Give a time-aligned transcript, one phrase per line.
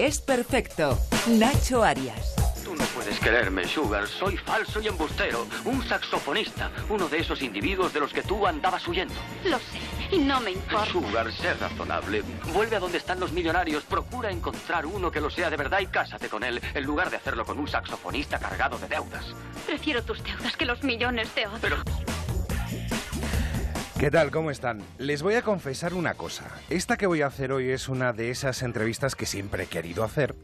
[0.00, 0.98] Es perfecto.
[1.26, 2.34] Nacho Arias.
[2.64, 4.08] Tú no puedes quererme, Sugar.
[4.08, 5.46] Soy falso y embustero.
[5.66, 6.70] Un saxofonista.
[6.88, 9.12] Uno de esos individuos de los que tú andabas huyendo.
[9.44, 9.78] Lo sé,
[10.10, 10.86] y no me importa.
[10.86, 12.22] Sugar, sé razonable.
[12.54, 13.84] Vuelve a donde están los millonarios.
[13.84, 17.18] Procura encontrar uno que lo sea de verdad y cásate con él, en lugar de
[17.18, 19.26] hacerlo con un saxofonista cargado de deudas.
[19.66, 21.60] Prefiero tus deudas que los millones de otros.
[21.60, 21.76] Pero
[24.00, 24.30] ¿Qué tal?
[24.30, 24.80] ¿Cómo están?
[24.96, 26.46] Les voy a confesar una cosa.
[26.70, 30.04] Esta que voy a hacer hoy es una de esas entrevistas que siempre he querido
[30.04, 30.34] hacer,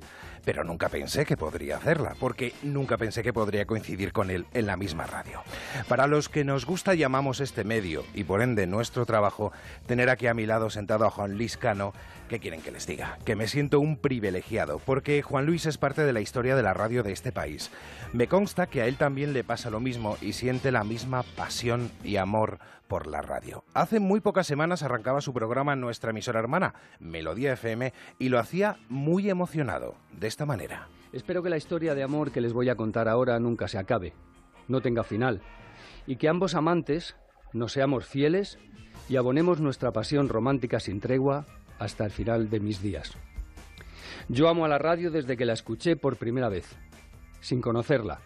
[0.46, 4.66] pero nunca pensé que podría hacerla, porque nunca pensé que podría coincidir con él en
[4.66, 5.42] la misma radio.
[5.88, 9.50] Para los que nos gusta y amamos este medio, y por ende nuestro trabajo,
[9.86, 11.92] tener aquí a mi lado sentado a Juan Luis Cano,
[12.28, 13.18] ¿qué quieren que les diga?
[13.24, 16.74] Que me siento un privilegiado, porque Juan Luis es parte de la historia de la
[16.74, 17.72] radio de este país.
[18.12, 21.90] Me consta que a él también le pasa lo mismo y siente la misma pasión
[22.04, 23.64] y amor por la radio.
[23.74, 28.38] Hace muy pocas semanas arrancaba su programa en nuestra emisora hermana, Melodía FM, y lo
[28.38, 29.96] hacía muy emocionado,
[31.12, 34.12] Espero que la historia de amor que les voy a contar ahora nunca se acabe,
[34.68, 35.40] no tenga final,
[36.06, 37.16] y que ambos amantes
[37.52, 38.58] nos seamos fieles
[39.08, 41.46] y abonemos nuestra pasión romántica sin tregua
[41.78, 43.16] hasta el final de mis días.
[44.28, 46.76] Yo amo a la radio desde que la escuché por primera vez,
[47.40, 48.20] sin conocerla,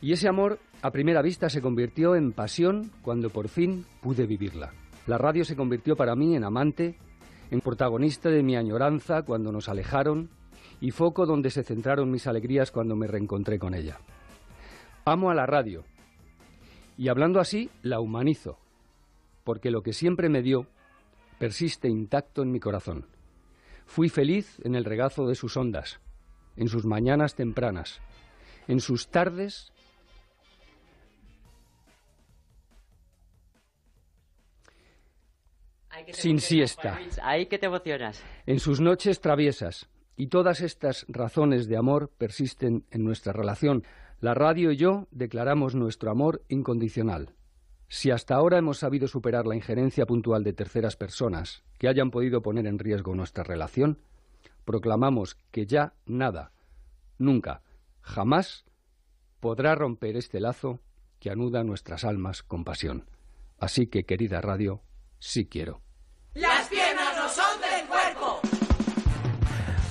[0.00, 4.72] y ese amor a primera vista se convirtió en pasión cuando por fin pude vivirla.
[5.06, 6.98] La radio se convirtió para mí en amante,
[7.50, 10.30] en protagonista de mi añoranza cuando nos alejaron
[10.80, 13.98] y foco donde se centraron mis alegrías cuando me reencontré con ella.
[15.04, 15.84] Amo a la radio
[16.98, 18.58] y hablando así la humanizo,
[19.44, 20.66] porque lo que siempre me dio
[21.38, 23.06] persiste intacto en mi corazón.
[23.86, 26.00] Fui feliz en el regazo de sus ondas,
[26.56, 28.00] en sus mañanas tempranas,
[28.66, 29.72] en sus tardes
[36.12, 38.22] sin siesta, Ahí que te emocionas.
[38.46, 39.88] en sus noches traviesas.
[40.16, 43.84] Y todas estas razones de amor persisten en nuestra relación.
[44.20, 47.34] La radio y yo declaramos nuestro amor incondicional.
[47.88, 52.42] Si hasta ahora hemos sabido superar la injerencia puntual de terceras personas que hayan podido
[52.42, 53.98] poner en riesgo nuestra relación,
[54.64, 56.52] proclamamos que ya nada,
[57.18, 57.62] nunca,
[58.00, 58.64] jamás
[59.38, 60.80] podrá romper este lazo
[61.20, 63.08] que anuda nuestras almas con pasión.
[63.58, 64.82] Así que, querida radio,
[65.18, 65.85] sí quiero.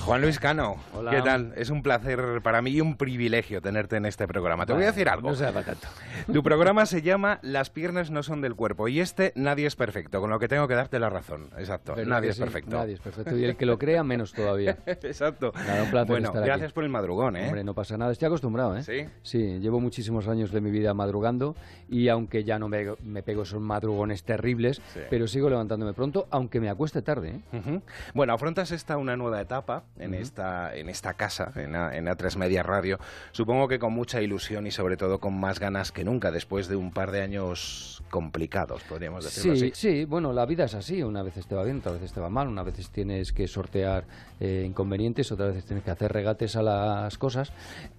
[0.06, 1.10] Juan Luis Cano, Hola.
[1.10, 1.52] ¿qué tal?
[1.56, 4.64] Es un placer para mí y un privilegio tenerte en este programa.
[4.64, 5.30] Te voy a decir algo.
[5.30, 5.88] No sea para tanto.
[6.32, 10.20] Tu programa se llama Las piernas no son del cuerpo y este Nadie es perfecto,
[10.20, 11.48] con lo que tengo que darte la razón.
[11.58, 12.42] Exacto, ¿Verdad nadie es sí?
[12.42, 12.76] perfecto.
[12.76, 13.36] Nadie es perfecto.
[13.36, 14.78] Y el que lo crea, menos todavía.
[14.86, 15.52] Exacto.
[15.56, 16.48] Nada, un placer bueno, estar aquí.
[16.50, 17.46] gracias por el madrugón, ¿eh?
[17.46, 18.12] Hombre, no pasa nada.
[18.12, 18.84] Estoy acostumbrado, ¿eh?
[18.84, 19.06] ¿Sí?
[19.22, 21.56] Sí, llevo muchísimos años de mi vida madrugando
[21.88, 25.00] y aunque ya no me, me pego esos madrugones terribles, Sí.
[25.10, 27.80] pero sigo levantándome pronto, aunque me acueste tarde, ¿eh?
[28.14, 32.36] Bueno, afrontas esta una nueva etapa en esta en esta casa, en, A- en A3
[32.36, 32.98] Media Radio.
[33.32, 36.76] Supongo que con mucha ilusión y sobre todo con más ganas que nunca después de
[36.76, 39.72] un par de años complicados, podríamos decirlo Sí, así.
[39.74, 41.02] sí, bueno, la vida es así.
[41.02, 42.46] Una vez te va bien, otras veces te va mal.
[42.48, 44.04] Una veces tienes que sortear
[44.40, 47.52] eh, inconvenientes, otras veces tienes que hacer regates a las cosas.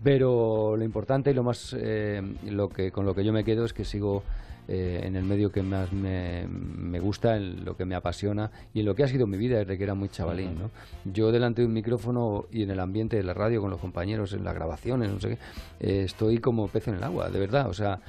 [0.03, 3.65] Pero lo importante y lo más, eh, lo que con lo que yo me quedo
[3.65, 4.23] es que sigo
[4.67, 8.81] eh, en el medio que más me, me gusta, en lo que me apasiona y
[8.81, 10.59] en lo que ha sido mi vida desde que era muy chavalín.
[10.59, 10.71] ¿no?
[11.05, 14.33] Yo delante de un micrófono y en el ambiente de la radio con los compañeros,
[14.33, 15.37] en las grabaciones, no sé qué,
[15.79, 17.69] eh, estoy como pez en el agua, de verdad.
[17.69, 18.01] O sea,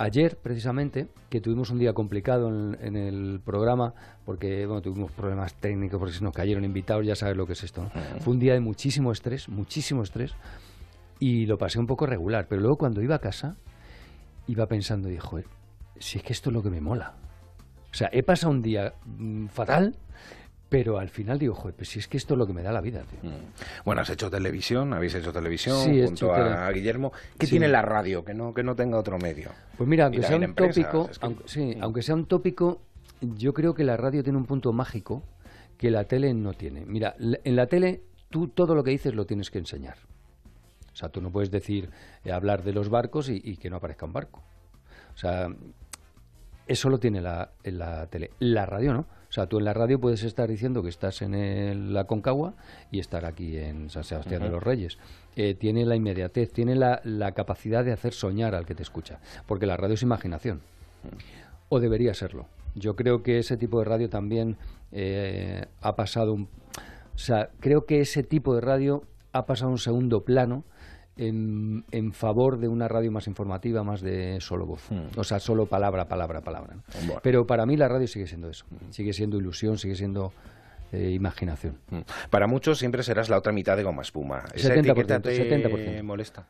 [0.00, 3.94] Ayer, precisamente, que tuvimos un día complicado en, en el programa,
[4.24, 7.64] porque bueno, tuvimos problemas técnicos, porque se nos cayeron invitados, ya sabes lo que es
[7.64, 7.82] esto.
[7.82, 7.90] ¿no?
[8.20, 10.34] Fue un día de muchísimo estrés, muchísimo estrés,
[11.18, 12.46] y lo pasé un poco regular.
[12.48, 13.56] Pero luego cuando iba a casa,
[14.46, 15.46] iba pensando, joder,
[16.00, 17.14] si es que esto es lo que me mola.
[17.90, 19.96] O sea, he pasado un día mm, fatal,
[20.68, 22.70] pero al final digo, joder, pues si es que esto es lo que me da
[22.72, 23.30] la vida, tío.
[23.30, 23.34] Mm.
[23.86, 27.12] Bueno, has hecho televisión, habéis hecho televisión Sí, junto hecho a tele- Guillermo.
[27.38, 27.52] ¿Qué Sí.
[27.52, 29.50] tiene la radio que no, que no tenga otro medio?
[29.78, 31.82] Pues mira, aunque sea un empresas, tópico, es que- aunque, sí, Mm.
[31.82, 32.82] aunque sea un tópico,
[33.22, 35.22] yo creo que la radio tiene un punto mágico
[35.78, 36.84] que la tele no tiene.
[36.84, 39.96] Mira, en la tele tú todo lo que dices lo tienes que enseñar.
[40.92, 41.90] O sea, tú no puedes decir,
[42.24, 44.42] eh, hablar de los barcos y, y que no aparezca un barco.
[45.14, 45.48] O sea,
[46.68, 48.30] eso lo tiene la, en la tele.
[48.38, 49.00] La radio no.
[49.00, 52.54] O sea, tú en la radio puedes estar diciendo que estás en el- la Concagua
[52.90, 54.96] y estar aquí en San Sebastián de los Reyes.
[55.36, 59.18] Eh, tiene la inmediatez, tiene la, la capacidad de hacer soñar al que te escucha.
[59.46, 60.60] Porque la radio es imaginación.
[61.68, 62.46] O debería serlo.
[62.74, 64.56] Yo creo que ese tipo de radio también
[64.92, 66.48] eh, ha pasado un...
[67.14, 70.64] O sea, creo que ese tipo de radio ha pasado a un segundo plano
[71.18, 74.88] en, en favor de una radio más informativa, más de solo voz.
[75.16, 76.76] O sea, solo palabra, palabra, palabra.
[76.76, 76.82] ¿no?
[77.06, 77.20] Bueno.
[77.22, 78.64] Pero para mí la radio sigue siendo eso.
[78.90, 80.32] Sigue siendo ilusión, sigue siendo
[80.92, 81.78] eh, imaginación.
[81.90, 82.00] Mm.
[82.30, 84.44] Para muchos siempre serás la otra mitad de goma espuma.
[84.54, 86.02] ¿Esa 70%, etiqueta te 70%.
[86.02, 86.46] molesta?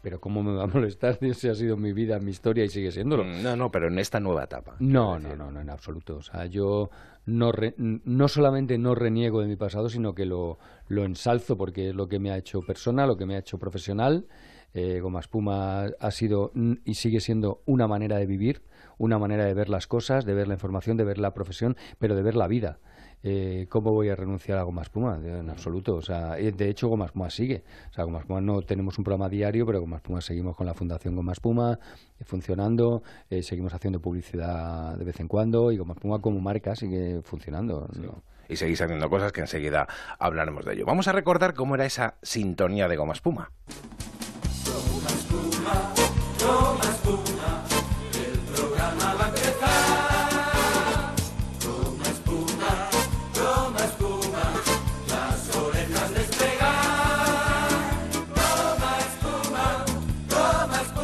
[0.00, 2.90] Pero ¿cómo me va a molestar si ha sido mi vida, mi historia y sigue
[2.90, 3.24] siéndolo?
[3.24, 4.76] No, no, pero en esta nueva etapa.
[4.78, 6.16] No, no, no, no, en absoluto.
[6.16, 6.90] O sea, yo
[7.28, 10.58] no, re- no solamente no reniego de mi pasado, sino que lo,
[10.88, 13.58] lo ensalzo porque es lo que me ha hecho persona, lo que me ha hecho
[13.58, 14.26] profesional.
[14.74, 16.52] Eh, Goma Espuma ha sido
[16.84, 18.62] y sigue siendo una manera de vivir,
[18.98, 22.14] una manera de ver las cosas, de ver la información, de ver la profesión, pero
[22.14, 22.78] de ver la vida.
[23.22, 25.18] Eh, ¿Cómo voy a renunciar a Goma Espuma?
[25.18, 25.96] De- En absoluto.
[25.96, 27.64] O sea, eh, de hecho, Goma Espuma sigue.
[27.90, 30.74] O sea, Goma Espuma no tenemos un programa diario, pero Goma Espuma seguimos con la
[30.74, 31.78] Fundación Goma Espuma
[32.18, 36.76] eh, funcionando, eh, seguimos haciendo publicidad de vez en cuando y Goma Espuma como marca
[36.76, 37.88] sigue funcionando.
[37.96, 38.22] ¿no?
[38.48, 39.86] Y seguís haciendo cosas que enseguida
[40.18, 40.86] hablaremos de ello.
[40.86, 43.50] Vamos a recordar cómo era esa sintonía de goma espuma.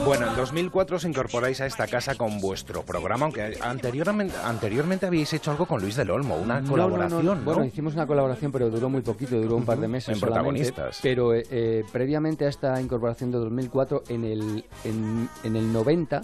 [0.04, 5.32] Bueno, en 2004 os incorporáis a esta casa con vuestro programa, aunque anteriormente, anteriormente habíais
[5.32, 7.42] hecho algo con Luis del Olmo, una No, colaboración, no, ¿no?
[7.42, 11.00] Bueno, hicimos una colaboración, pero duró muy poquito, duró un par de meses En protagonistas.
[11.02, 16.20] Pero eh, eh, previamente a esta incorporación de 2004, en el, en, en el 90,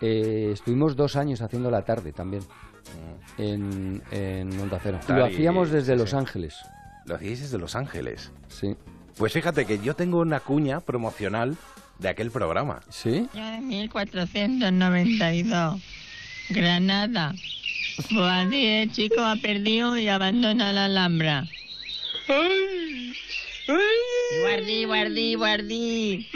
[0.00, 2.42] eh, estuvimos dos años haciendo la tarde también.
[3.36, 4.98] En, en Onda Cero.
[5.08, 6.14] Lo hacíamos desde Los.
[6.14, 6.54] Ángeles.
[7.04, 8.32] Lo hacíais desde Los Ángeles.
[8.48, 8.76] Sí.
[9.18, 11.56] Pues fíjate que yo tengo una cuña promocional
[11.98, 12.80] de aquel programa.
[12.88, 13.28] ¿Sí?
[13.34, 15.82] Año de 1492.
[16.50, 17.34] Granada.
[18.10, 21.44] Boadí, chico, ha perdido y abandona la Alhambra.
[23.68, 26.26] Guardí, guardí, guardí.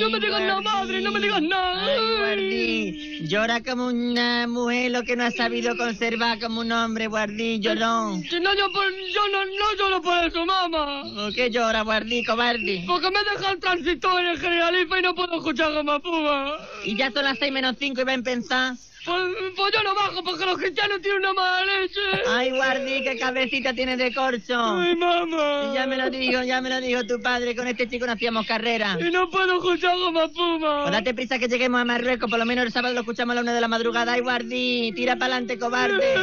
[0.00, 1.84] no me digas nada, madre, no me digas nada.
[1.84, 3.28] Ay, guardí.
[3.28, 8.22] Llora como una mujer lo que no ha sabido conservar como un hombre, guardí, llorón.
[8.22, 11.02] Si no, yo, por, yo no, no lloro por eso, mamá.
[11.14, 12.84] ¿Por qué llora, guardí, cobarde?
[12.86, 16.56] Porque me deja el tránsito en el Generalife y no puedo escuchar Gama Puma.
[16.84, 18.74] Y ya son las seis menos cinco y va a empezar.
[19.04, 19.22] Pues,
[19.56, 22.00] pues yo no bajo porque los cristianos tienen una mala leche.
[22.28, 24.54] Ay, guardí, qué cabecita tiene de corcho.
[24.78, 25.70] Ay, mamá.
[25.70, 28.12] Y ya me lo dijo, ya me lo dijo tu padre, con este chico no
[28.12, 28.96] hacíamos carrera.
[29.00, 30.82] Y no puedo escuchar Gama Puma.
[30.82, 33.34] Pues date prisa que lleguemos a Marruecos, por lo menos el sábado lo escuchamos a
[33.36, 34.12] la una de la madrugada.
[34.12, 36.14] Ay, guardí, tira para adelante, cobarde.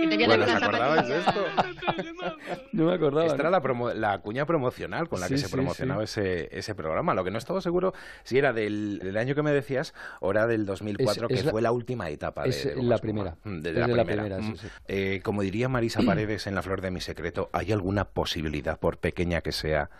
[0.00, 2.34] Que te voy a Bueno, dar ¿os una acordabais de zapatilla.
[2.72, 3.26] No me acordaba.
[3.26, 6.48] Esta era la, promo- la cuña promocional con la que Sí, se sí, promocionaba Ese,
[6.56, 7.14] ese programa.
[7.14, 7.92] Lo que no estaba seguro
[8.24, 11.46] si era del, del año que me decías o era del 2004, Es- es que
[11.46, 13.36] la- fue la última etapa es de Goma la primera.
[13.44, 14.40] Mm, Desde Es la primera.
[14.42, 14.56] sí, Mm.
[14.56, 14.66] sí.
[14.88, 18.98] Eh, como diría Marisa Paredes en La Flor de mi Secreto, ¿hay alguna posibilidad, por
[18.98, 19.90] pequeña que sea,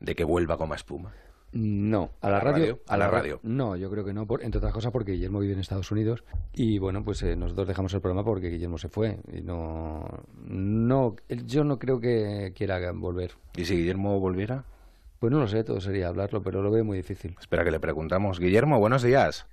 [0.00, 1.12] de que vuelva Goma Espuma?
[1.56, 2.58] No, a, ¿A la radio.
[2.64, 2.78] radio?
[2.88, 3.40] ¿A la ra- radio?
[3.44, 6.24] No, yo creo que no, por- entre otras cosas porque Guillermo vive en Estados Unidos
[6.52, 10.04] y bueno, pues eh, nosotros dejamos el programa porque Guillermo se fue y no,
[10.48, 13.32] no, yo no creo que quiera volver.
[13.56, 14.64] ¿Y si Guillermo volviera?
[15.20, 17.36] Pues no lo sé, todo sería hablarlo, pero lo veo muy difícil.
[17.40, 18.40] Espera que le preguntamos.
[18.40, 19.46] Guillermo, buenos días.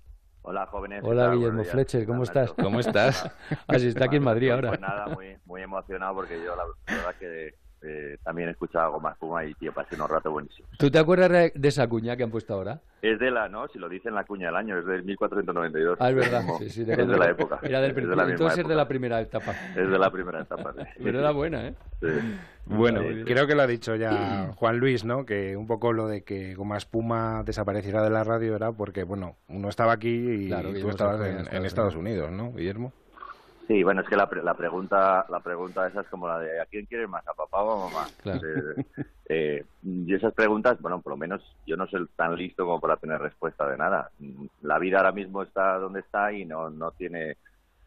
[0.43, 1.01] Hola, jóvenes.
[1.03, 1.31] ¿qué Hola?
[1.33, 1.63] Guillermo.
[1.63, 2.63] Fletcher, ¿cómo ¿Qué tal, estás?
[2.63, 3.31] ¿Cómo estás?
[3.67, 4.69] Ah, sí, está aquí en Madrid ahora.
[4.69, 8.85] Pues nada, muy, muy emocionado porque yo la, la verdad que eh, también he escuchado
[8.85, 10.69] algo más Puma y tío, pasé unos ratos buenísimos.
[10.77, 12.79] ¿Tú te acuerdas de de esa cuña que han puesto ahora?
[13.01, 13.67] Es de la, ¿no?
[13.69, 15.97] Si lo dicen la cuña del año, es del 1492.
[15.99, 16.45] Ah, es verdad.
[16.45, 17.59] Como- Sí, sí, es cuando- de la época.
[17.63, 18.87] Era del es de la entonces es de la época.
[18.89, 19.51] primera etapa.
[19.75, 20.73] Es de la primera etapa.
[20.73, 20.79] sí.
[21.03, 21.73] Pero era buena, ¿eh?
[22.01, 22.07] Sí.
[22.65, 23.23] Bueno, Sí.
[23.25, 25.25] creo que lo ha dicho ya Juan Luis, ¿no?
[25.25, 29.35] Que un poco lo de que Goma Espuma desapareciera de la radio era porque, bueno,
[29.49, 30.09] uno estaba aquí
[30.43, 32.93] y Claro, tú estabas en, en Estados Estados Unidos, ¿no, Guillermo?
[33.67, 36.59] Sí, bueno, es que la, pre- la pregunta la pregunta esa es como la de
[36.59, 38.09] ¿a quién quieres más, a papá o a mamá?
[38.17, 38.41] Claro.
[38.45, 38.85] Eh,
[39.29, 42.97] eh, y esas preguntas, bueno, por lo menos yo no soy tan listo como para
[42.97, 44.11] tener respuesta de nada.
[44.61, 47.37] La vida ahora mismo está donde está y no no tiene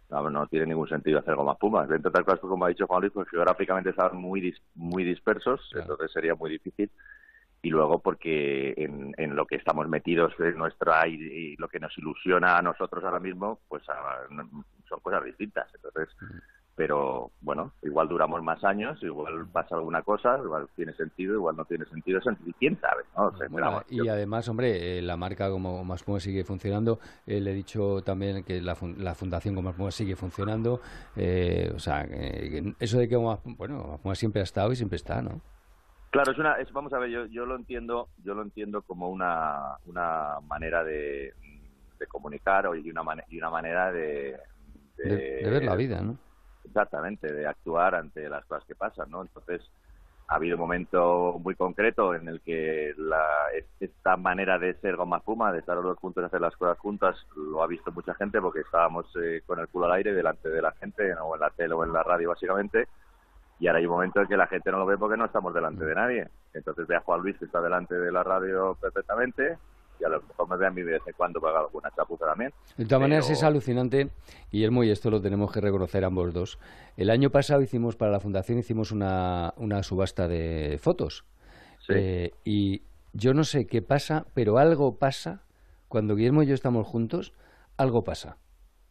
[0.08, 1.90] no, no tiene ningún sentido hacer gomas pumas.
[1.90, 5.60] Entre otras cosas, como ha dicho Juan Luis, pues geográficamente estaban muy dis- muy dispersos,
[5.70, 5.82] Claro.
[5.92, 6.90] entonces sería muy difícil.
[7.62, 11.80] Y luego porque en, en lo que estamos metidos, en nuestra y, y lo que
[11.80, 14.26] nos ilusiona a nosotros ahora mismo, pues ah,
[14.94, 15.66] son cosas distintas.
[15.74, 16.08] Entonces,
[16.76, 21.64] pero bueno, igual duramos más años, igual pasa alguna cosa, igual tiene sentido, igual no
[21.64, 22.20] tiene sentido,
[22.58, 23.26] quién sabe, ¿no?
[23.26, 26.98] O sea, pero Bueno, vamos, y además, hombre, eh, la marca como Maspuma sigue funcionando.
[27.26, 30.80] Eh, le he dicho también que la, fun- la fundación como Maspuma sigue funcionando.
[31.14, 32.02] Eh, o sea,
[32.80, 35.40] eso de que Goma- bueno, Maspuma siempre ha estado y siempre está, ¿no?
[36.10, 39.10] Claro, es una, es, vamos a ver, yo, yo lo entiendo, yo lo entiendo como
[39.10, 41.32] una, una manera de,
[42.00, 44.38] de comunicar o- y una, mane- y una manera de,
[44.96, 46.16] De, de ver la vida, ¿no?
[46.64, 49.22] Exactamente, de actuar ante las cosas que pasan, ¿no?
[49.22, 49.60] Entonces,
[50.28, 53.26] ha habido un momento muy concreto en el que la,
[53.78, 56.78] esta manera de ser goma puma, de estar los dos juntos y hacer las cosas
[56.78, 60.48] juntas, lo ha visto mucha gente porque estábamos eh, con el culo al aire delante
[60.48, 62.88] de la gente, o en la tele o en la radio básicamente,
[63.60, 65.54] y ahora hay un momento en que la gente no lo ve porque no estamos
[65.54, 66.28] delante de nadie.
[66.54, 69.58] Entonces ve a Juan Luis que está delante de la radio perfectamente
[70.00, 72.26] y a lo mejor me ve a mí de vez en cuando pagar alguna chapuza
[72.26, 72.52] también.
[72.76, 74.10] De todas maneras Pero- es alucinante,
[74.50, 76.58] Guillermo, y esto lo tenemos que reconocer ambos dos.
[76.96, 81.24] El año pasado hicimos, para la Fundación, hicimos una, una subasta de fotos.
[81.80, 81.92] Sí.
[81.94, 82.82] Eh, y
[83.12, 85.42] yo no sé qué pasa, pero algo pasa
[85.88, 87.32] cuando Guillermo y yo estamos juntos,
[87.76, 88.38] algo pasa.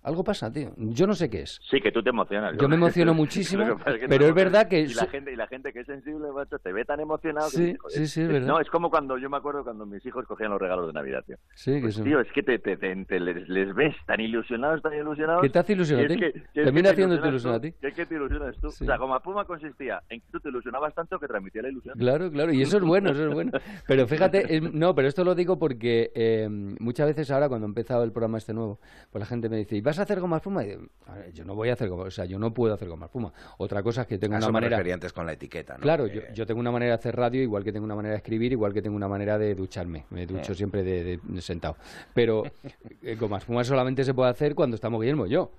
[0.03, 0.74] Algo pasa, tío.
[0.75, 1.60] Yo no sé qué es.
[1.69, 2.57] Sí, que tú te emocionas.
[2.60, 5.36] Yo me emociono muchísimo, Lo que que pero es verdad que Y la, gente, y
[5.38, 7.50] la gente que es sensible, macho, te ve tan emocionado.
[7.50, 8.48] que Sí, joder, sí, sí, es verdad.
[8.48, 11.24] No, es como cuando yo me acuerdo cuando mis hijos cogían los regalos de Navidad,
[11.25, 11.38] tío.
[11.55, 14.19] Sí, que Pues, son- tío, es que te, te- te- te- les, les ves tan
[14.19, 15.41] ilusionados, tan ilusionados.
[15.41, 16.19] ¿Qué te hace ilusionar y a es ti?
[16.19, 17.72] que- que es que Termina te haciéndote ilusionar a ti.
[17.79, 18.69] que es que te ilusionas tú.
[18.72, 18.83] Sí.
[18.83, 21.98] O sea, como Puma consistía en que tú te ilusionabas tanto que transmitía la ilusión.
[21.98, 23.51] Claro, claro, y eso es bueno, eso es bueno.
[23.88, 26.48] Pero fíjate, eh, no, pero esto lo digo porque eh,
[26.79, 28.79] muchas veces ahora cuando he empezado el programa este nuevo,
[29.12, 30.63] pues la gente me dice, ¿y vas a hacer goma espuma?
[30.63, 32.73] Y digo, "A ver, yo no voy a hacer goma, o sea, yo no puedo
[32.73, 33.31] hacer goma espuma.
[33.57, 34.77] Otra cosa es que tengo A una eso me manera...
[34.77, 35.79] refería antes con la etiqueta, ¿no?
[35.81, 38.13] Claro, Que- yo, yo tengo una manera de hacer radio, igual que tengo una manera
[38.13, 40.05] de escribir, igual que tengo una manera de ducharme.
[40.09, 41.75] Me ducho siempre de, de- de sentado.
[42.13, 42.43] Pero
[43.01, 45.51] eh, goma espuma solamente se puede hacer cuando estamos Guillermo y yo.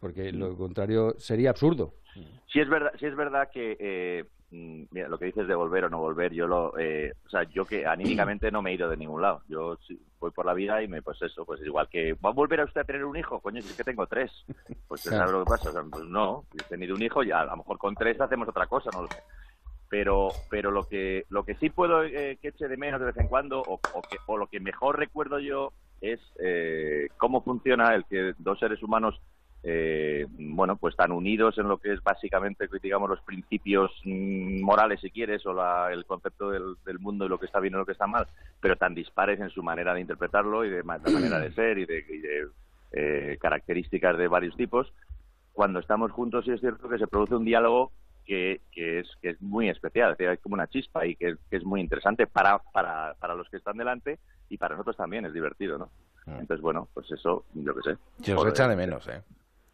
[0.00, 1.94] Porque lo contrario sería absurdo.
[2.52, 5.88] Sí es verdad, sí es verdad que eh, mira, lo que dices de volver o
[5.88, 8.96] no volver, yo lo, eh, o sea, yo que anímicamente no me he ido de
[8.96, 9.42] ningún lado.
[9.48, 9.78] Yo
[10.20, 12.64] voy por la vida y me, pues eso, pues igual que va a volver a
[12.64, 14.30] usted a tener un hijo, coño, si es que tengo tres.
[14.86, 15.16] Pues Claro.
[15.18, 15.84] ¿sabes lo que pasa?
[15.90, 18.90] Pues no, he tenido un hijo y a lo mejor con tres hacemos otra cosa,
[18.92, 19.22] no lo sé.
[19.88, 23.16] Pero, pero lo que, lo que sí puedo eh, que eche de menos de vez
[23.18, 27.94] en cuando, o, o que, o lo que mejor recuerdo yo es eh, cómo funciona
[27.94, 29.20] el que dos seres humanos
[29.64, 35.00] eh, bueno, pues tan unidos en lo que es básicamente, digamos, los principios mm, morales,
[35.00, 37.76] si quieres, o la- el concepto del, del mundo y lo que está bien y
[37.76, 38.26] lo que está mal,
[38.60, 41.86] pero tan dispares en su manera de interpretarlo y de la manera de ser y
[41.86, 42.46] de, y de,
[42.92, 44.92] eh, características de varios tipos.
[45.52, 47.92] Cuando estamos juntos, sí es cierto que se produce un diálogo
[48.24, 51.64] que, que es, que es muy especial, es como una chispa y que, que es
[51.64, 55.78] muy interesante para, para, para los que están delante y para nosotros también es divertido,
[55.78, 55.90] ¿no?
[56.26, 56.40] Mm.
[56.40, 57.98] Entonces, bueno, pues eso, yo qué sé.
[58.22, 59.22] Se os echa de menos, ¿eh?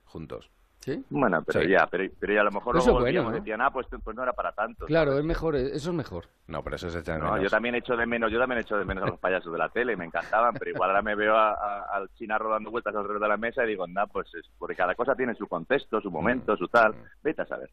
[0.09, 0.50] Juntos.
[0.81, 1.05] ¿Sí?
[1.11, 1.69] Bueno, pero Sí.
[1.69, 4.17] ya, pero, pero ya a lo mejor Eso luego es bueno, decían, ah, pues, pues
[4.17, 4.87] no era para tanto.
[4.87, 5.21] Claro, ¿sabes?
[5.21, 6.27] es mejor, eso es mejor.
[6.47, 7.43] No, pero eso se echa de No, menos.
[7.43, 9.69] yo también echo de menos, yo también echo de menos a los payasos de la
[9.69, 13.21] tele, me encantaban, pero igual ahora me veo a- a- al chinarro dando vueltas alrededor
[13.21, 16.11] de la mesa y digo, nah, pues es, porque cada cosa tiene su contexto, su
[16.11, 17.71] momento, su tal, vete a saber.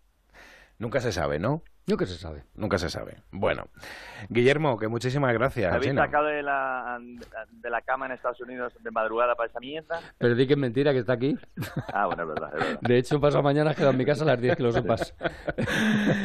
[0.77, 1.61] Nunca se sabe, ¿no?
[1.87, 2.43] Nunca se sabe.
[2.55, 3.17] Nunca se sabe.
[3.31, 3.67] Bueno,
[4.29, 5.71] Guillermo, que muchísimas gracias.
[5.71, 6.01] ¿Habéis Chino.
[6.01, 6.97] sacado de la,
[7.51, 9.99] de la cama en Estados Unidos de madrugada para esa mierda?
[10.17, 11.37] Pero di que es mentira que está aquí.
[11.93, 12.79] Ah, bueno, es verdad, es verdad.
[12.81, 15.13] De hecho, pasa mañana quedo en mi casa a las 10, que lo sepas.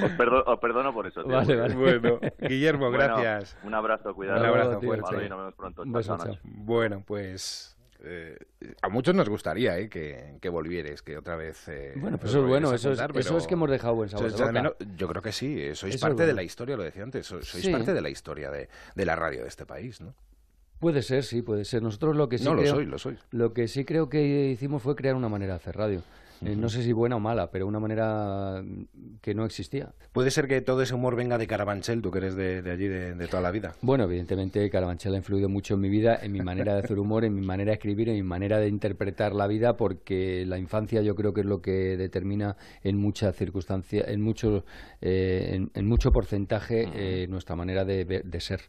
[0.03, 1.23] Os, perdo- os perdono por eso.
[1.23, 1.33] tío.
[1.33, 1.75] Vale, vale.
[1.75, 3.57] Bueno, Guillermo, Bueno, gracias.
[3.63, 4.41] un abrazo, cuidado.
[4.41, 5.15] Un abrazo tío, fuerte.
[5.15, 5.83] Vale, y nos vemos pronto.
[5.83, 6.37] Un Chao, beso, chao.
[6.43, 8.37] Bueno, pues eh,
[8.83, 11.69] a muchos nos gustaría eh, que, que volvieres, que otra vez.
[11.69, 14.45] eh, Bueno, pues eso es bueno, eso es, eso que hemos dejado buen sabor de
[14.45, 14.75] boca.
[14.97, 17.43] yo creo que sí, eh, sois Eso parte de la historia, lo decía antes, so-
[17.43, 17.71] sois Sí.
[17.73, 20.15] parte de la historia de, de la radio de este país, ¿no?
[20.79, 21.83] Puede ser, sí, puede ser.
[21.83, 23.19] Nosotros lo que sí no, lo creo, sois, lo sois.
[23.33, 26.03] lo que sí creo que hicimos fue crear una manera de hacer radio.
[26.43, 28.65] Eh, no sé si buena o mala, pero una manera
[29.21, 29.93] que no existía.
[30.13, 32.89] Puede ser que todo ese humor venga de Carabanchel, tú que eres de, de allí
[32.89, 33.75] de, de toda la vida.
[33.83, 37.25] Bueno, evidentemente Carabanchel ha influido mucho en mi vida, en mi manera de hacer humor,
[37.25, 41.03] en mi manera de escribir, en mi manera de interpretar la vida, porque la infancia
[41.03, 44.65] yo creo que es lo que determina en muchas circunstancias, en mucho,
[45.01, 48.61] eh, en, en mucho porcentaje eh, nuestra manera de, de ser.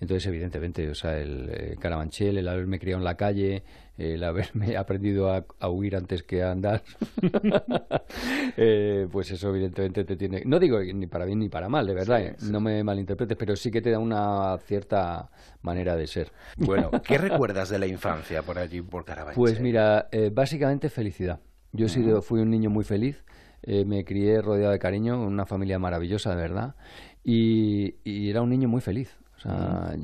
[0.00, 3.62] Entonces, evidentemente, o sea, el eh, Carabanchel, el haberme criado en la calle,
[4.00, 6.82] el haberme aprendido a, a huir antes que a andar,
[8.56, 10.42] eh, pues eso evidentemente te tiene...
[10.44, 12.50] No digo ni para bien ni para mal, de verdad, Sí, eh, sí.
[12.52, 15.30] no me malinterpretes, pero sí que te da una cierta
[15.62, 16.32] manera de ser.
[16.56, 19.40] Bueno, ¿qué recuerdas de la infancia por allí, por Carabanchel?
[19.40, 21.40] Pues mira, eh, básicamente felicidad.
[21.72, 23.24] Yo he sido, fui un niño muy feliz,
[23.62, 26.74] eh, me crié rodeado de cariño, una familia maravillosa, de verdad,
[27.22, 29.16] y, y era un niño muy feliz.
[29.36, 29.94] O sea,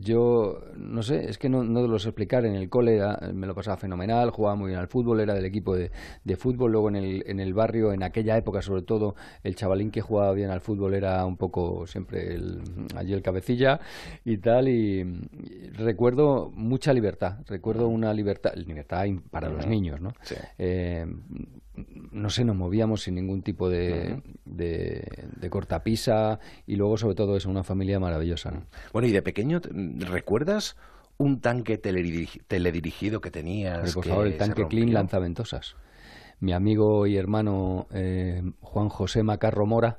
[0.00, 2.44] yo no sé, es que no, no lo sé explicar.
[2.46, 5.44] En el cole era- me lo pasaba fenomenal, jugaba muy bien al fútbol, era del
[5.44, 5.90] equipo de,
[6.24, 6.72] de fútbol.
[6.72, 10.32] Luego en el, en el barrio, en aquella época sobre todo, el chavalín que jugaba
[10.32, 12.60] bien al fútbol era un poco siempre el,
[12.96, 13.80] allí el cabecilla
[14.24, 14.68] y tal.
[14.68, 20.12] Y, y recuerdo mucha libertad, recuerdo una libertad, libertad para los niños, ¿no?
[20.22, 20.34] Sí.
[20.58, 21.06] Eh,
[21.74, 25.04] no sé, nos movíamos sin ningún tipo de, de,
[25.36, 28.50] de cortapisa y luego sobre todo es una familia maravillosa.
[28.50, 28.66] ¿no?
[28.92, 30.76] Bueno, y de pequeño, te- ¿recuerdas
[31.16, 33.80] un tanque teledirigi- teledirigido que tenías?
[33.80, 35.76] Pero, por que favor, el tanque Clean lanzaventosas.
[36.40, 39.98] Mi amigo y hermano eh, Juan José Macarro Mora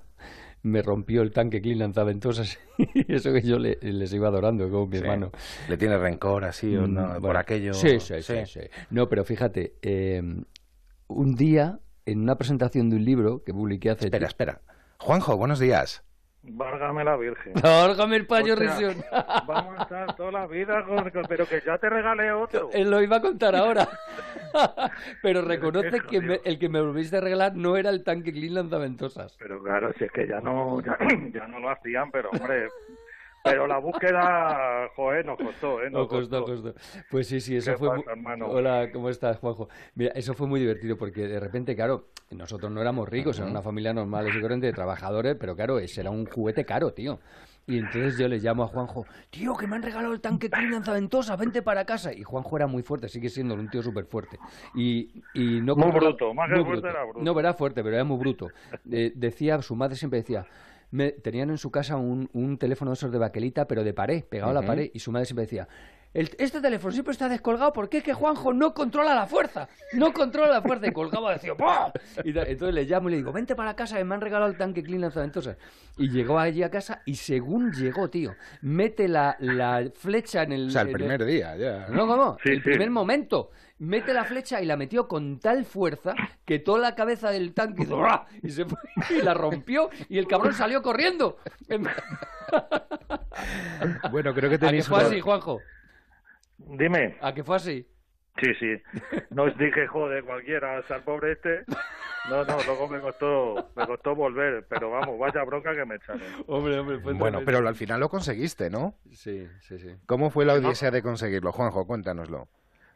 [0.62, 4.88] me rompió el tanque Clean lanzaventosas y eso que yo le- les iba adorando como
[4.88, 5.01] mi Sí.
[5.03, 5.32] hermano.
[5.70, 7.08] ¿Le tienes rencor así o Mm, no?
[7.13, 7.74] por bueno, aquello?
[7.74, 8.60] Sí, sí, sí, sí.
[8.92, 10.22] No, pero fíjate, eh,
[11.07, 14.05] un día en una presentación de un libro que publiqué hace...
[14.05, 14.62] Espera, espera.
[14.98, 16.03] Juanjo, buenos días.
[16.43, 17.53] Válgame la Virgen.
[17.63, 19.03] Válgame el payo O sea, risión.
[19.48, 22.69] Vamos a estar toda la vida con, Pero que ya te regalé otro.
[22.74, 23.88] Él lo iba a contar ahora.
[25.22, 28.53] Pero reconoce que me- el que me volviste a regalar no era el tanque Clean
[28.53, 29.36] lanzaventosas.
[29.39, 30.98] Pero claro, si es que ya no, ya,
[31.33, 32.67] ya no lo hacían, pero hombre...
[33.43, 35.89] Pero la búsqueda, joder, nos costó, ¿eh?
[35.89, 36.73] No Nos costó, costó.
[37.09, 37.89] Pues sí, sí, eso ¿Qué fue.
[37.89, 38.45] pasa, mu- hermano?
[38.47, 39.67] Hola, ¿cómo estás, Juanjo?
[39.95, 43.62] Mira, eso fue muy divertido porque de repente, claro, nosotros no éramos ricos, era una
[43.62, 47.19] familia normal y corriente de trabajadores, pero claro, ese era un juguete caro, tío.
[47.65, 50.71] Y entonces yo le llamo a Juanjo, tío, que me han regalado el tanque Clean
[50.71, 52.13] lanzaventosa, vente para casa.
[52.13, 54.38] Y Juanjo era muy fuerte, sigue siendo un tío súper fuerte.
[54.73, 57.19] Y, y no Muy bruto, más que fuerte era bruto.
[57.21, 58.51] No, era fuerte, pero era muy bruto.
[58.89, 60.45] Eh, decía, su madre siempre decía,
[60.93, 64.23] me, tenían en su casa un, un teléfono de esos de baquelita, pero de pared,
[64.23, 65.67] pegado a la pared, y su madre siempre decía,
[66.13, 70.13] "El- este teléfono siempre está descolgado porque es que Juanjo no controla la fuerza, no
[70.13, 71.91] controla la fuerza, y colgaba, decía, ¡pah!
[72.23, 74.57] Y entonces le llamo y le digo, vente para casa, que me han regalado el
[74.57, 75.57] tanque Clean lanzaventosas.
[75.97, 80.67] Y llegó allí a casa, y según llegó, tío, mete la, la flecha en el...
[80.67, 81.88] O sea, el primer día, ya.
[81.89, 82.38] no, ¿cómo?
[82.43, 82.69] Sí, el sí.
[82.69, 83.50] primer momento.
[83.83, 87.83] Mete la flecha y la metió con tal fuerza que toda la cabeza del tanque
[87.83, 88.25] hizo ¡ra!
[88.41, 88.77] y se fue
[89.09, 91.37] y la rompió y el cabrón salió corriendo.
[94.11, 95.59] Bueno, creo que ¿A que tenéis fue una- así, Juanjo?
[96.57, 97.17] Dime.
[97.21, 97.87] ¿A que fue así?
[98.41, 98.81] Sí, sí.
[99.31, 101.63] No os dije, joder, cualquiera, o sea, el pobre este.
[102.29, 106.21] No, no, luego me costó, me costó volver, pero vamos, vaya bronca que me echaron.
[106.47, 108.95] Hombre, hombre, fue Bueno, pero al final lo conseguiste, ¿no?
[109.11, 109.89] Sí, sí, sí.
[110.05, 111.51] ¿Cómo fue la odisea de conseguirlo?
[111.51, 112.47] Juanjo, cuéntanoslo.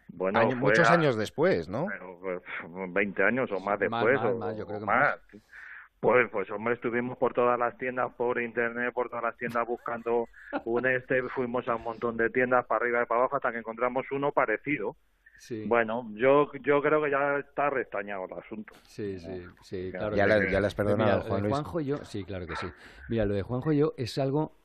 [0.10, 1.88] Bueno, Año- muchos a- años después, ¿no?
[1.88, 2.42] pero, pues,
[2.94, 5.20] 20 años o más después, más, o, más, yo creo que más.
[6.00, 10.30] Pues, pues hombre, estuvimos por todas las tiendas, por internet, por todas las tiendas buscando
[10.64, 13.58] un este, fuimos a un montón de tiendas para arriba y para abajo hasta que
[13.58, 14.96] encontramos uno parecido.
[15.40, 18.74] Sí, Bueno, yo yo creo que ya está restañado el asunto.
[18.84, 20.16] sí, sí, sí, claro.
[20.16, 21.52] Ya, que la- ya le has perdonado, Mira, lo Juan Luis.
[21.54, 22.72] Juanjo y yo, sí, claro que sí.
[23.08, 24.57] Mira, lo de Juanjo y yo es algo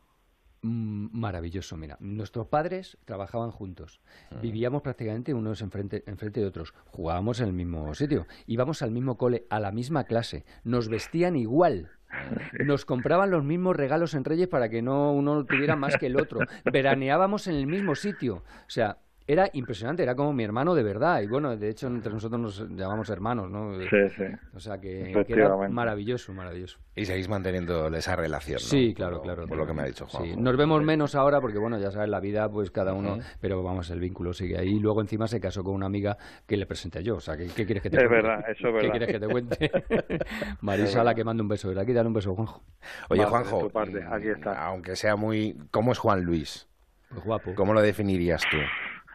[0.63, 1.77] maravilloso.
[1.77, 4.01] Mira, nuestros padres trabajaban juntos,
[4.41, 9.19] vivíamos prácticamente unos enfrente, enfrente de otros, jugábamos en el mismo sitio, íbamos al mismo
[9.19, 11.91] cole, a la misma clase, nos vestían igual.
[12.67, 16.21] Nos compraban los mismos regalos en Reyes para que no uno tuviera más que el
[16.21, 16.41] otro.
[16.71, 18.45] Veraneábamos en el mismo sitio.
[18.67, 21.21] O sea, era impresionante, era como mi hermano de verdad.
[21.23, 23.79] Y bueno, de hecho, entre nosotros nos llamamos hermanos, ¿no?
[23.81, 24.25] Sí, sí.
[24.55, 26.79] O sea, que, que era maravilloso, maravilloso.
[26.95, 28.67] Y seguís manteniendo esa relación, ¿no?
[28.69, 29.47] Sí, claro, Por- claro.
[29.47, 30.41] Por lo que me ha dicho Sí, Juanjo.
[30.41, 33.89] nos vemos menos ahora porque, bueno, ya sabes, la vida, pues cada uno, pero vamos,
[33.91, 34.79] el vínculo sigue ahí.
[34.79, 37.17] Luego encima se casó con una amiga que le presenté yo.
[37.17, 38.27] O sea, ¿qué, qué quieres que te Es cuente?
[38.27, 38.91] verdad, eso es ¿Qué verdad.
[38.91, 39.71] quieres que te cuente?
[40.61, 41.69] Marisa, la que manda un beso.
[41.69, 41.85] ¿verdad?
[41.85, 42.63] Aquí dale un beso, Juanjo.
[43.09, 44.67] Oye, Juanjo, de tu parte, aquí está.
[44.67, 45.57] aunque sea muy...
[45.71, 46.69] ¿Cómo es Juan Luis?
[47.09, 48.57] Pues guapo, ¿Cómo lo definirías tú?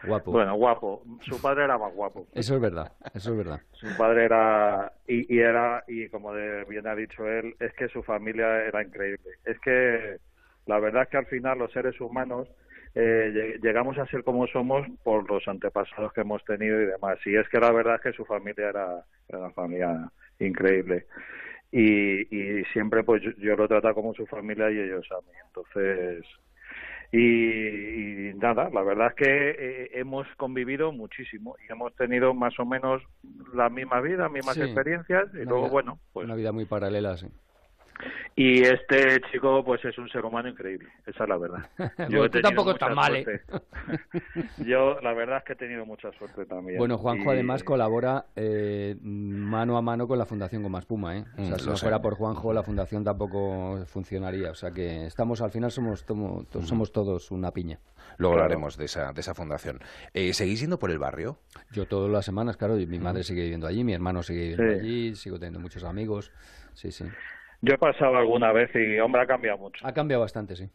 [0.04, 0.32] Guapo.
[0.32, 1.02] Bueno, guapo.
[1.22, 2.26] Su padre era más guapo.
[2.34, 3.60] Eso es verdad, eso es verdad.
[3.72, 7.88] Su padre era y, y era y como de- bien ha dicho él, es que
[7.88, 9.30] su familia era increíble.
[9.44, 10.18] Es que
[10.66, 12.48] la verdad es que al final los seres humanos
[12.94, 17.18] eh, lleg- llegamos a ser como somos por los antepasados que hemos tenido y demás.
[17.26, 21.06] Y es que la verdad es que su familia era, era una familia increíble.
[21.70, 25.20] Y, y siempre pues yo, yo lo he tratado como su familia y ellos a
[25.20, 25.32] mí.
[25.46, 26.24] Entonces,
[27.10, 32.58] y, y nada, la verdad es que eh, hemos convivido muchísimo y hemos tenido más
[32.58, 33.02] o menos
[33.54, 34.62] la misma vida, mismas Sí.
[34.62, 37.26] experiencias y luego vida- bueno, pues Una vida muy paralela, sí.
[38.36, 41.68] y este chico pues es un ser humano increíble, esa es la verdad.
[42.08, 43.40] Bueno, he tú tampoco estás mal, ¿eh?
[44.58, 46.78] Yo la verdad es que he tenido mucha suerte también.
[46.78, 48.94] Bueno, Juanjo Y- además colabora eh,
[49.48, 51.24] mano a mano con la Fundación Goma Espuma, ¿eh?
[51.38, 51.82] O sea, Mm, si lo no sé.
[51.86, 54.50] fuera por Juanjo, la Fundación tampoco funcionaría.
[54.50, 57.80] O sea que estamos, al final somos, tomo- to- somos todos una piña.
[58.18, 58.44] Luego Claro.
[58.44, 59.80] hablaremos de esa, de esa fundación.
[60.14, 61.38] Eh, ¿Seguís yendo por el barrio?
[61.72, 64.74] Yo todas las semanas, claro, y mi madre sigue viviendo allí, mi hermano sigue viviendo
[64.74, 64.80] Sí.
[64.80, 66.30] allí, sigo teniendo muchos amigos.
[66.74, 67.04] Sí, sí.
[67.60, 69.84] Yo he pasado alguna vez y hombre ha cambiado mucho.
[69.86, 70.68] Ha cambiado bastante, sí.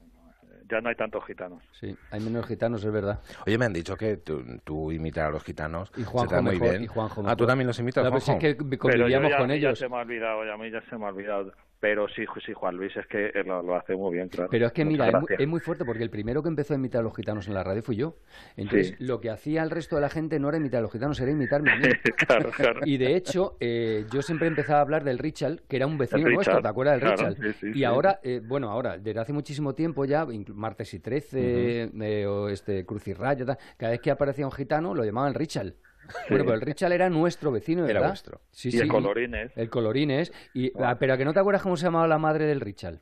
[0.73, 1.61] Ya no hay tantos gitanos.
[1.79, 3.19] Sí, hay menos gitanos, es verdad.
[3.45, 6.35] Oye, me han dicho que tú, tú imitar a los gitanos Y se Juanjo te
[6.35, 6.83] da muy mejor, bien.
[6.83, 7.37] y Juanjo Ah, mejor.
[7.37, 8.43] ¿tú también los imitas, No, pues Juanjo?
[8.47, 9.77] es que Pero yo convivíamos ya, con ya ellos.
[9.77, 11.51] se me ha olvidado, ya a mí ya se me ha olvidado.
[11.83, 14.47] Pero sí, sí, Juan Luis es que lo, lo hace muy bien, claro.
[14.49, 16.73] Pero es que Muchas mira, es muy, es muy fuerte porque el primero que empezó
[16.73, 18.15] a imitar a los gitanos en la radio fui yo.
[18.55, 19.03] Entonces, Sí.
[19.03, 21.31] lo que hacía el resto de la gente no era imitar a los gitanos, era
[21.31, 21.83] imitarme a mí.
[22.25, 22.79] claro, claro.
[22.85, 26.29] Y de hecho, eh, yo siempre empezaba a hablar del Richard, que era un vecino
[26.29, 27.53] nuestro, ¿te acuerdas del claro, Richard?
[27.53, 31.91] sí, sí, y ahora, eh, bueno, ahora, desde hace muchísimo tiempo ya, martes y 13,
[32.01, 35.33] eh, o este Cruz y Raya, tal, cada vez que aparecía un gitano lo llamaban
[35.33, 35.73] Richard.
[36.29, 38.07] Bueno, pero el Richard era nuestro vecino, Era ¿verdad?
[38.09, 38.41] vuestro.
[38.51, 38.79] Sí, y sí.
[38.79, 40.31] el colorines, El colorines.
[40.53, 42.99] Y, ah, pero a que no te acuerdas cómo se llamaba la madre del Richard.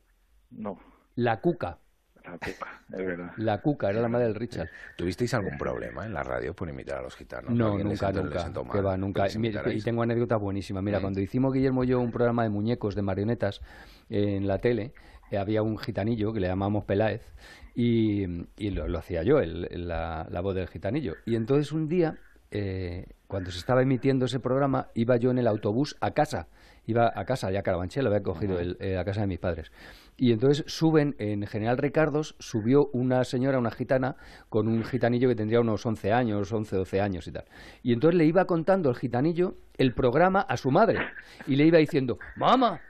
[0.51, 0.79] no.
[1.15, 1.77] La Cuca.
[2.23, 3.31] La cuca, es verdad.
[3.37, 4.69] La cuca, era la madre del Richard.
[4.97, 7.51] ¿Tuvisteis algún problema en la radio por imitar a los gitanos?
[7.51, 8.71] No, ¿Alguien les nunca, sentó- nunca.
[8.71, 9.25] Que va, nunca.
[9.37, 10.81] Mira, y tengo anécdota buenísima.
[10.83, 13.61] Mira, cuando hicimos Guillermo y yo un programa de muñecos, de marionetas,
[14.09, 14.93] en la tele,
[15.31, 17.23] eh, había un gitanillo que le llamamos Peláez
[17.75, 21.15] y, y lo, lo hacía yo, el- el- la, la voz del gitanillo.
[21.25, 22.17] Y entonces un día,
[22.51, 26.47] eh, cuando se estaba emitiendo ese programa, iba yo en el autobús a casa.
[26.85, 29.39] Iba a casa, ya a Carabanchel, lo había cogido el- eh, a casa de mis
[29.39, 29.71] padres.
[30.17, 34.15] Y entonces suben, en General Ricardos, subió una señora, una gitana,
[34.49, 37.45] con un gitanillo que tendría unos 11 años, 11, 12 años y tal.
[37.83, 40.99] Y entonces le iba contando el gitanillo el programa a su madre.
[41.47, 42.81] Y le iba diciendo, mamá,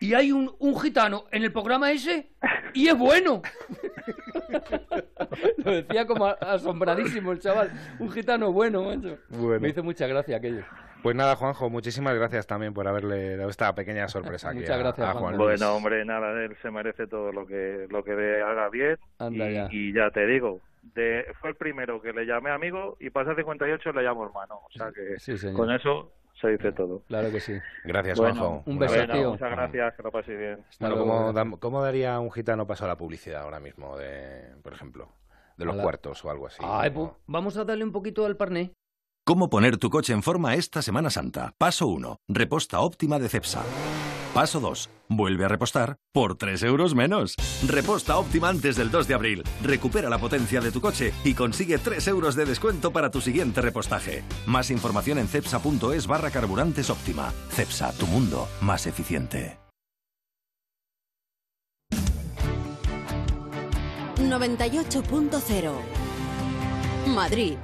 [0.00, 2.30] y hay un, un gitano en el programa ese
[2.74, 3.40] y es bueno.
[5.64, 7.70] Lo decía como a- asombradísimo el chaval.
[7.98, 9.18] Un gitano bueno, macho.
[9.28, 9.60] Bueno.
[9.60, 10.62] Me hizo mucha gracia aquello.
[11.02, 15.06] Pues nada, Juanjo, muchísimas gracias también por haberle dado esta pequeña sorpresa aquí Muchas gracias,
[15.08, 15.48] a Juan Juan Luis.
[15.48, 15.60] Luis.
[15.60, 18.98] Bueno, hombre, nada, él se merece todo lo que lo que le haga bien.
[19.18, 19.68] Anda y, ya.
[19.70, 20.60] y ya te digo,
[20.94, 24.56] de, fue el primero que le llamé amigo y pasa 58 le llamo hermano.
[24.56, 27.02] O sea que Sí, con eso se dice todo.
[27.08, 27.52] Claro que sí.
[27.84, 28.62] Gracias, Bueno, Juanjo.
[28.66, 29.30] un beso, Bueno, tío.
[29.32, 30.64] muchas gracias, que lo paséis bien.
[30.80, 35.08] Bueno, ¿cómo, daría un gitano paso a la publicidad ahora mismo, de, por ejemplo,
[35.56, 36.62] de los cuartos o algo así?
[36.64, 36.94] Ay, ¿no?
[36.94, 38.72] pues, vamos a darle un poquito al parné.
[39.24, 41.52] ¿Cómo poner tu coche en forma esta Semana Santa?
[41.58, 42.16] Paso 1.
[42.28, 43.62] Reposta óptima de Cepsa.
[44.34, 44.90] Paso 2.
[45.08, 47.34] Vuelve a repostar por 3 euros menos.
[47.66, 49.42] Reposta óptima antes del 2 de abril.
[49.62, 53.60] Recupera la potencia de tu coche y consigue 3 euros de descuento para tu siguiente
[53.60, 54.22] repostaje.
[54.46, 57.32] Más información en cepsa.es barra carburantes óptima.
[57.50, 59.58] Cepsa, tu mundo más eficiente.
[64.16, 65.72] 98.0
[67.08, 67.56] Madrid.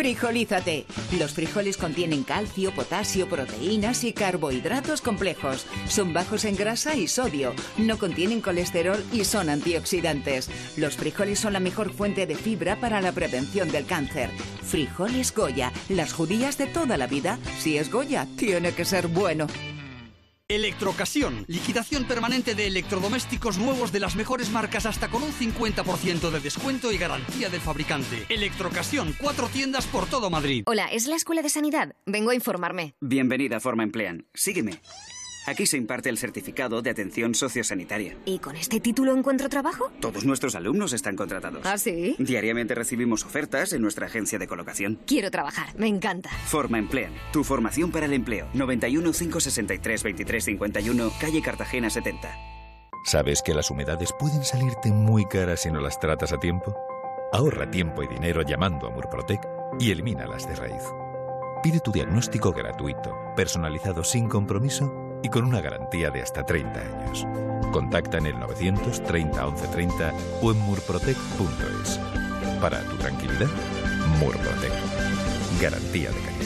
[0.00, 0.86] Frijolízate.
[1.18, 5.66] Los frijoles contienen calcio, potasio, proteínas y carbohidratos complejos.
[5.88, 7.52] Son bajos en grasa y sodio.
[7.76, 10.48] No contienen colesterol y son antioxidantes.
[10.78, 14.30] Los frijoles son la mejor fuente de fibra para la prevención del cáncer.
[14.62, 17.38] Frijoles Goya, las judías de toda la vida.
[17.58, 19.48] Si es Goya, tiene que ser bueno.
[20.50, 21.44] Electrocasión.
[21.46, 26.90] Liquidación permanente de electrodomésticos nuevos de las mejores marcas hasta con un 50% de descuento
[26.90, 28.26] y garantía del fabricante.
[28.28, 29.14] Electrocasión.
[29.20, 30.64] Cuatro tiendas por todo Madrid.
[30.66, 31.94] Hola, ¿es la Escuela de Sanidad?
[32.04, 32.96] Vengo a informarme.
[33.00, 34.26] Bienvenida a Forma Emplean.
[34.34, 34.80] Sígueme.
[35.46, 38.16] Aquí se imparte el certificado de atención sociosanitaria.
[38.24, 39.90] ¿Y con este título encuentro trabajo?
[40.00, 41.62] Todos nuestros alumnos están contratados.
[41.64, 42.14] ¿Ah, sí?
[42.18, 44.98] Diariamente recibimos ofertas en nuestra agencia de colocación.
[45.06, 46.30] Quiero trabajar, me encanta.
[46.46, 47.12] Forma Emplean.
[47.32, 48.48] Tu formación para el empleo.
[48.52, 52.30] 91 563 23 51, calle Cartagena 70.
[53.06, 56.76] ¿Sabes que las humedades pueden salirte muy caras si no las tratas a tiempo?
[57.32, 59.40] Ahorra tiempo y dinero llamando a Murprotec
[59.78, 60.82] y elimínalas de raíz.
[61.62, 67.26] Pide tu diagnóstico gratuito, personalizado sin compromiso y con una garantía de hasta 30 años.
[67.72, 72.00] Contacta en el 930 1130 o en murprotec.es.
[72.60, 73.48] Para tu tranquilidad,
[74.18, 74.72] Murprotec.
[75.60, 76.39] Garantía de calidad.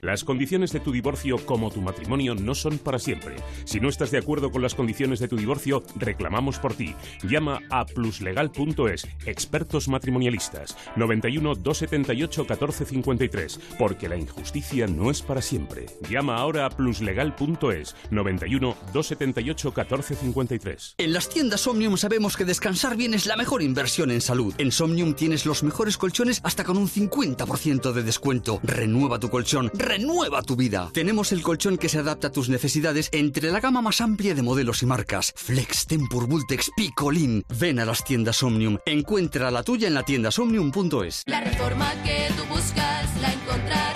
[0.00, 3.36] Las condiciones de tu divorcio como tu matrimonio no son para siempre.
[3.64, 6.94] Si no estás de acuerdo con las condiciones de tu divorcio, reclamamos por ti.
[7.22, 15.86] Llama a pluslegal.es, expertos matrimonialistas, 91 278 1453, porque la injusticia no es para siempre.
[16.08, 20.94] Llama ahora a pluslegal.es, 91 278 1453.
[20.98, 24.54] En las tiendas Omnium sabemos que descansar bien es la mejor inversión en salud.
[24.58, 28.60] En Somnium tienes los mejores colchones hasta con un 50% de descuento.
[28.62, 29.70] Renueva tu colchón,
[30.46, 30.90] tu vida.
[30.92, 34.42] Tenemos el colchón que se adapta a tus necesidades entre la gama más amplia de
[34.42, 35.32] modelos y marcas.
[35.36, 37.44] Flex, Tempur, Vultex, Picolin.
[37.58, 38.78] Ven a las tiendas Omnium.
[38.86, 41.22] Encuentra la tuya en la tienda somnium.es.
[41.26, 43.95] La reforma que tú buscas la encontrarás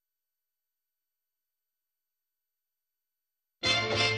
[3.63, 4.10] Yo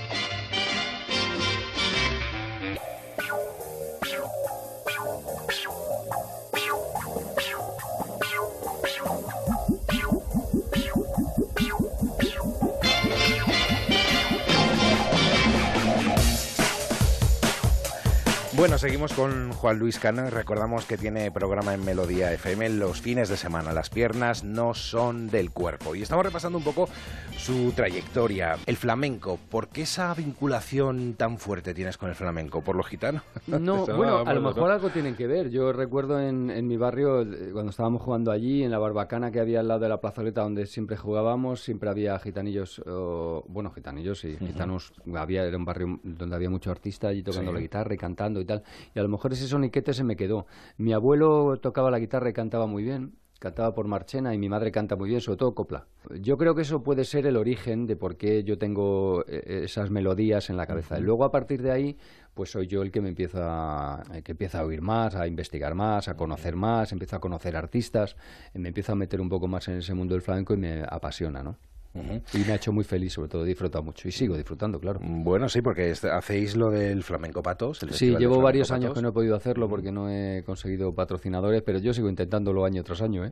[18.55, 20.29] Bueno, seguimos con Juan Luis Cano.
[20.29, 23.73] Recordamos que tiene programa en Melodía FM los fines de semana.
[23.73, 25.95] Las piernas no son del cuerpo.
[25.95, 26.87] Y estamos repasando un poco
[27.35, 28.57] su trayectoria.
[28.67, 32.61] El flamenco, ¿por qué esa vinculación tan fuerte tienes con el flamenco?
[32.61, 33.23] ¿Por los gitanos?
[33.47, 35.49] No, bueno, a lo mejor algo tienen que ver.
[35.49, 39.39] Yo recuerdo en, en mi barrio, eh, cuando estábamos jugando allí, en la barbacana que
[39.39, 44.23] había al lado de la plazoleta donde siempre jugábamos, siempre había gitanillos, o- bueno, gitanillos
[44.25, 44.93] y gitanos.
[45.15, 47.55] Había, era un barrio donde había muchos artistas allí tocando Sí.
[47.55, 48.63] la guitarra y cantando y tal.
[48.93, 50.45] Y a lo mejor ese soniquete se me quedó.
[50.77, 53.13] Mi abuelo tocaba la guitarra y cantaba muy bien.
[53.39, 55.85] Cantaba por Marchena y mi madre canta muy bien, sobre todo copla.
[56.21, 59.89] Yo creo que eso puede ser el origen de por qué yo tengo eh, esas
[59.89, 60.97] melodías en la cabeza.
[60.97, 61.97] Y luego a partir de ahí,
[62.33, 65.75] pues soy yo el que me empieza a, que empieza a oír más, a investigar
[65.75, 68.15] más, a conocer más, empiezo a conocer artistas,
[68.53, 70.83] eh, me empiezo a meter un poco más en ese mundo del flamenco y me
[70.87, 71.57] apasiona, ¿no?
[71.93, 74.99] Y me ha hecho muy feliz, sobre todo he disfrutado mucho y sigo disfrutando, claro.
[75.03, 77.83] Bueno, sí, porque hacéis lo del flamenco patos.
[77.83, 81.61] el Sí, llevo varios años que no he podido hacerlo porque no he conseguido patrocinadores,
[81.61, 83.31] pero yo sigo intentándolo año tras año, ¿eh?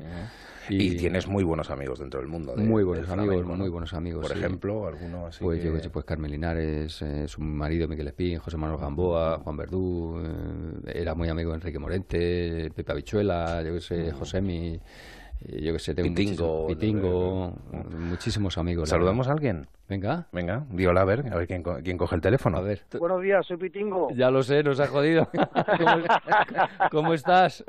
[0.69, 2.55] Y, tienes muy buenos amigos dentro del mundo.
[2.55, 3.57] de- muy buenos amigos, flamenco, ¿no?
[3.57, 4.21] muy buenos amigos.
[4.27, 4.37] Por sí.
[4.37, 5.43] ejemplo, alguno así.
[5.43, 8.79] Pues que- yo que sé, pues Carmen Linares, eh, su marido Miguel Espín, José Manuel
[8.79, 14.11] Gamboa, Juan Verdú, eh, era muy amigo de Enrique Morente, Pepe Habichuela, yo que sé,
[14.11, 14.79] Josemi,
[15.47, 16.09] yo que sé, tengo.
[16.09, 17.57] Pitingo, muchísimos- Pitingo,
[17.99, 18.89] muchísimos amigos.
[18.89, 19.67] ¿Saludamos a alguien?
[19.91, 20.25] Venga.
[20.31, 22.57] Venga, di hola a ver, a ver quién, co- quién coge el teléfono.
[22.59, 22.81] A ver.
[22.97, 24.07] Buenos días, soy Pitingo.
[24.15, 25.27] Ya lo sé, nos ha jodido.
[25.77, 26.03] ¿Cómo,
[26.91, 27.61] cómo estás?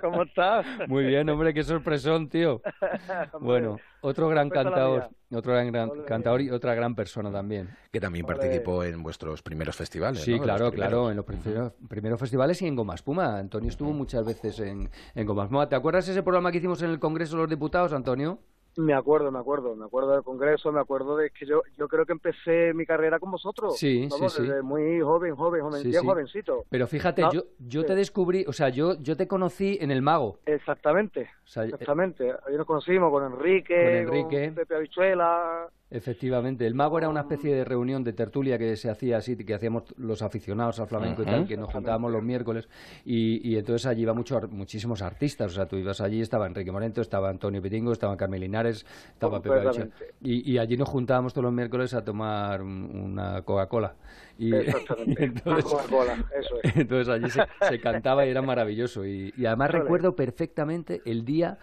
[0.00, 0.64] ¿Cómo estás?
[0.86, 2.62] Muy bien, hombre, qué sorpresón, tío.
[3.40, 7.68] Bueno, otro gran cantador, otro gran, gran cantador y otra gran persona también.
[7.90, 10.22] Que también participó en vuestros primeros festivales.
[10.22, 13.38] Sí, claro, claro, en los primeros, primeros festivales y en Goma Espuma.
[13.38, 15.68] Antonio estuvo muchas veces en, en Goma Espuma.
[15.68, 18.38] ¿Te acuerdas ese programa que hicimos en el Congreso de los Diputados, Antonio?
[18.76, 22.04] Me acuerdo, me acuerdo, me acuerdo del congreso, me acuerdo de que yo yo creo
[22.04, 23.78] que empecé mi carrera con vosotros.
[23.78, 26.64] Sí, Vamos, sí, muy joven, joven, joven, Sí, bien jovencito.
[26.68, 30.02] Pero fíjate, No, yo, yo te descubrí, o sea, yo, yo te conocí en El
[30.02, 30.38] Mago.
[30.44, 32.30] Exactamente, O sea, exactamente.
[32.46, 34.52] Ahí nos conocimos con Enrique, Con Enrique.
[34.54, 35.68] Pepe Habichuela.
[35.88, 39.54] Efectivamente, el mago era una especie de reunión de tertulia que se hacía así, que
[39.54, 42.68] hacíamos los aficionados al flamenco y tal, que nos juntábamos los miércoles
[43.04, 46.46] y, y entonces allí iba mucho, ar- muchísimos artistas, o sea, tú ibas allí, estaba
[46.48, 49.90] Enrique Morento, estaba Antonio Pitingo, estaba Carmen Linares, estaba Pepe
[50.22, 53.94] y, y allí nos juntábamos todos los miércoles a tomar un- una Coca-Cola.
[54.38, 55.22] Y, Exactamente.
[55.22, 56.76] y entonces, Coca-Cola, eso es.
[56.76, 59.06] entonces allí se, se cantaba y era maravilloso.
[59.06, 61.58] Y, y además recuerdo perfectamente el día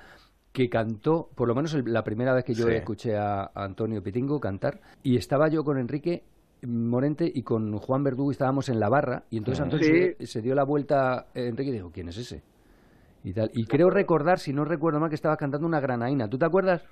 [0.54, 2.76] que cantó, por lo menos el- la primera vez que yo Sí.
[2.76, 6.24] escuché a, a Antonio Pitingo cantar, y estaba yo con Enrique
[6.62, 9.86] Morente y con Juan Verdugo y estábamos en la barra, y entonces Antonio
[10.18, 10.26] Sí.
[10.28, 12.44] se, dio la vuelta, Enrique y dijo, ¿quién es ese?
[13.26, 13.50] Y, tal.
[13.54, 16.30] y creo recordar, si no recuerdo mal, que estaba cantando una granaína.
[16.30, 16.84] ¿Tú te acuerdas?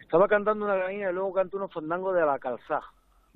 [0.00, 2.80] Estaba cantando una gallina y luego cantó unos fandangos de la calzá.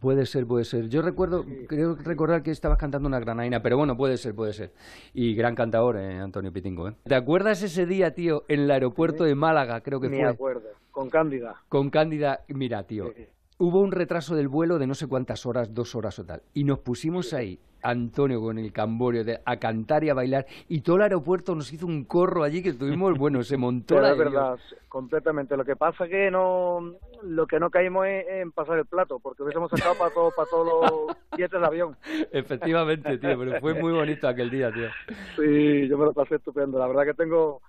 [0.00, 0.88] Puede ser, puede ser.
[0.88, 4.72] Yo recuerdo, creo recordar que estabas cantando una granaína, pero bueno, puede ser, puede ser.
[5.14, 6.88] Y gran cantador, eh, Antonio Pitingo.
[6.88, 6.94] ¿eh?
[7.04, 10.28] ¿Te acuerdas ese día, tío, en el aeropuerto de Málaga, creo que Me fue?
[10.28, 11.54] acuerdo, con Cándida.
[11.68, 13.14] Con Cándida, mira, tío,
[13.58, 16.64] hubo un retraso del vuelo de no sé cuántas horas, dos horas o tal, y
[16.64, 20.96] nos pusimos ahí, Antonio con el camborio, de- a cantar y a bailar, y todo
[20.96, 24.58] el aeropuerto nos hizo un corro allí que tuvimos, bueno, se montó la es verdad,
[24.88, 25.56] completamente.
[25.56, 29.42] Lo que pasa que no, lo que no caímos es en pasar el plato, porque
[29.42, 31.96] hubiésemos sacado para todo, para todos los billetes de avión.
[32.32, 34.88] Efectivamente, tío, pero fue muy bonito aquel día, tío.
[35.36, 36.78] Sí, yo me lo pasé estupendo.
[36.78, 37.60] La verdad que tengo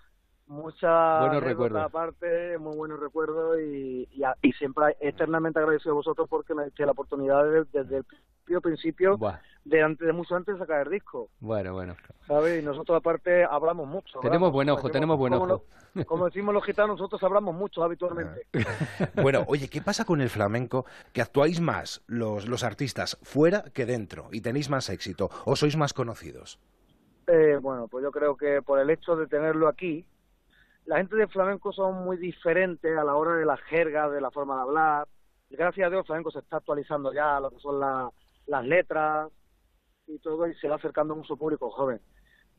[0.47, 1.81] muchas Buenos recuerdos.
[1.83, 6.65] aparte, muy buenos recuerdos y, y, a- y siempre eternamente agradecido a vosotros porque me
[6.65, 10.59] diste la oportunidad de- desde el principio, principio Buah, de antes de mucho antes de
[10.59, 11.95] sacar el disco, bueno, bueno.
[12.27, 12.61] ¿sabes?
[12.61, 14.19] Y nosotros aparte hablamos mucho.
[14.19, 15.47] Tenemos hablamos, buen ojo, decimos- tenemos buen ojo.
[15.95, 18.45] lo- como decimos los gitanos, nosotros hablamos mucho habitualmente.
[19.23, 20.85] Bueno, oye, ¿qué pasa con el flamenco?
[21.13, 25.75] Que actuáis más los, los artistas fuera que dentro y tenéis más éxito o sois
[25.77, 26.59] más conocidos.
[27.27, 30.05] Eh, bueno, pues yo creo que por el hecho de tenerlo aquí,
[30.85, 34.31] la gente de flamenco son muy diferentes a la hora de la jerga, de la
[34.31, 35.07] forma de hablar.
[35.49, 38.09] Gracias a Dios flamenco se está actualizando ya lo que son la-
[38.47, 39.31] las letras
[40.07, 41.99] y todo y se va acercando a mucho público joven.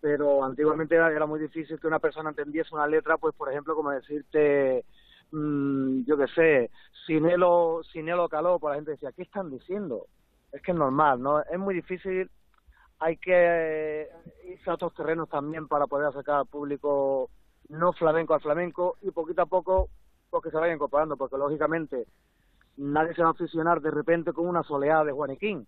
[0.01, 3.91] Pero antiguamente era, muy difícil que una persona entendiese una letra, pues por ejemplo, como
[3.91, 4.85] decirte,
[5.33, 6.71] mm, yo qué sé,
[7.07, 10.07] Sinelo, Sinelo Caló, pues la gente decía, ¿qué están diciendo?
[10.53, 11.41] Es que es normal, ¿no?
[11.43, 12.31] Es muy difícil
[12.99, 14.09] hay que eh,
[14.49, 17.31] irse a otros terrenos también para poder acercar al público
[17.69, 19.89] no flamenco al flamenco y poquito a poco
[20.31, 22.07] pues que se vayan incorporando, porque lógicamente
[22.77, 25.67] nadie se va a aficionar de repente con una soleada de Juaniquín,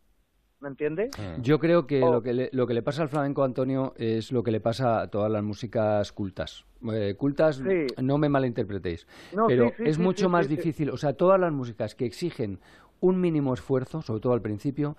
[0.61, 1.11] ¿me entiendes?
[1.41, 2.13] Yo creo que, Oh.
[2.15, 5.01] lo que le, lo que le pasa al flamenco, Antonio, es lo que le pasa
[5.01, 6.65] a todas las músicas cultas.
[6.93, 7.87] Eh, cultas, Sí.
[8.03, 10.57] no me malinterpretéis, No, pero sí, sí, es sí, mucho sí, más sí, sí.
[10.57, 10.91] difícil.
[10.91, 12.59] O sea, todas las músicas que exigen
[13.01, 14.97] un mínimo esfuerzo, sobre todo al principio,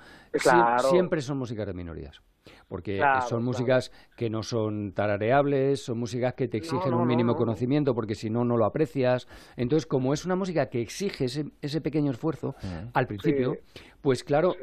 [0.89, 2.21] siempre son músicas de minorías.
[2.69, 3.41] Porque Claro, son claro.
[3.41, 7.37] músicas que no son tarareables, son músicas que te exigen no, un mínimo no.
[7.37, 9.27] conocimiento porque si no, no lo aprecias.
[9.57, 12.55] Entonces, como es una música que exige ese, ese pequeño esfuerzo
[12.93, 13.57] al principio,
[14.01, 14.55] pues claro,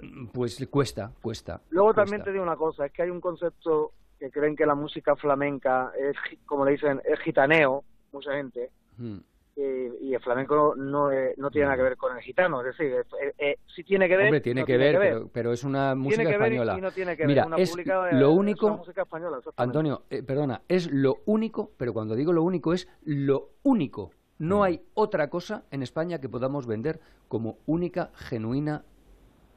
[0.00, 1.60] mm, pues cuesta, cuesta.
[1.70, 2.02] Luego cuesta.
[2.04, 5.16] también te digo una cosa, es que hay un concepto que creen que la música
[5.16, 9.16] flamenca es, como le dicen, es gitaneo, mucha gente, Mm.
[9.56, 12.76] Eh, y el flamenco no, es- no tiene nada que ver con el gitano, es
[12.76, 15.64] decir, eh, eh, sí tiene que ver, Hombre, tiene no que ver, Pero, pero es
[15.64, 16.78] una música tiene que ver española.
[16.78, 19.38] y no tiene que ver, Mira, una es eh, lo es único, una música española,
[19.38, 19.78] exactamente.
[19.78, 24.10] Antonio, eh, perdona, es lo único, pero cuando digo lo único es lo único.
[24.38, 24.62] No Mm.
[24.62, 28.84] hay otra cosa en España que podamos vender como única, genuina,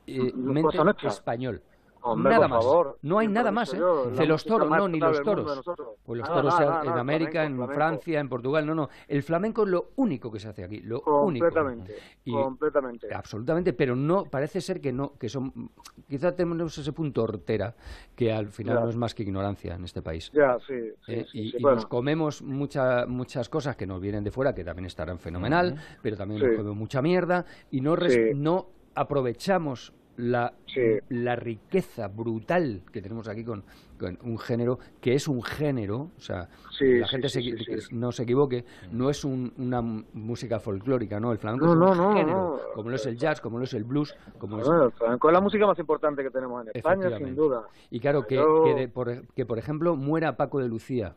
[0.07, 0.77] eh, mente
[1.07, 1.61] español.
[2.07, 2.63] Hombre, nada más.
[2.63, 3.77] favor, no hay nada más, ¿eh?
[3.79, 5.61] los música toros, más no, ni los toros.
[6.03, 7.73] Pues los toros en América, flamenco, en flamenco.
[7.73, 8.89] Francia, en Portugal, no, no.
[9.07, 11.45] El flamenco es lo único que se hace aquí, lo único.
[11.45, 13.13] Completamente, Y- completamente.
[13.13, 15.71] Absolutamente, pero no parece ser que no, que son,
[16.07, 17.73] quizá tenemos ese punto hortera
[18.15, 18.83] que al final Ya.
[18.83, 20.31] no es más que ignorancia en este país.
[20.33, 20.73] Ya, sí,
[21.05, 21.25] sí, ¿eh?
[21.31, 21.75] sí, y sí, y bueno.
[21.77, 26.15] nos comemos mucha- muchas cosas que nos vienen de fuera, que también estarán fenomenal, pero
[26.17, 27.95] también nos comemos mucha mierda y no,
[28.35, 30.81] no aprovechamos la, Sí.
[31.09, 33.63] la riqueza brutal que tenemos aquí con,
[33.99, 37.57] con un género que es un género, o sea, Sí, la sí, gente sí, se-
[37.57, 37.95] sí, que sí.
[37.95, 42.05] no se equivoque, no es un- una música folclórica, no, el flamenco No, es un
[42.05, 42.73] no, género, no.
[42.73, 45.29] como lo es el jazz, como lo es el blues, como es Bueno, el flamenco
[45.29, 47.63] es la música más importante que tenemos en España, sin duda.
[47.89, 51.15] Y claro, que, que, de- por, que, por ejemplo muera Paco de Lucía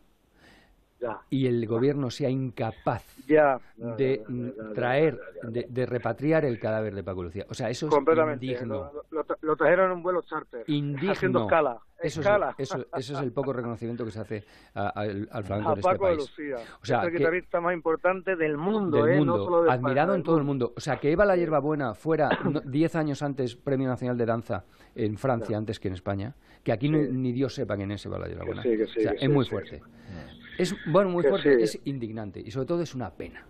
[1.00, 1.20] Ya.
[1.30, 3.60] y el gobierno sea incapaz Ya.
[3.76, 4.22] de
[4.74, 7.46] traer, de, de repatriar el cadáver de Paco de Lucía.
[7.48, 7.94] O sea, eso es
[8.34, 8.90] indigno.
[9.10, 10.64] Lo, lo lo trajeron en un vuelo charter.
[10.66, 11.12] Indigno.
[11.12, 11.78] Haciendo escala.
[12.00, 12.54] Eso, escala.
[12.58, 15.72] Es, eso, eso es el poco reconocimiento que se hace a- al, al flamenco a
[15.74, 16.28] en este Paco de país.
[16.36, 16.56] Lucía.
[16.82, 19.18] O sea, es el que- guitarrista más importante del mundo, del ¿eh?
[19.18, 20.72] mundo, no solo de España, admirado en todo el mundo.
[20.76, 24.64] O sea, que Eva la Hierbabuena fuera no- 10 años antes Premio Nacional de Danza
[24.94, 26.34] en Francia, antes que en España,
[26.64, 28.62] que aquí ni, ni Dios sepa quién es Eva la Hierbabuena.
[28.62, 29.82] sí, que sí, o sea, es sí, muy sí, fuerte.
[30.58, 31.62] Es, bueno, muy Que fuerte, sí.
[31.78, 33.46] es indignante y sobre todo es una pena.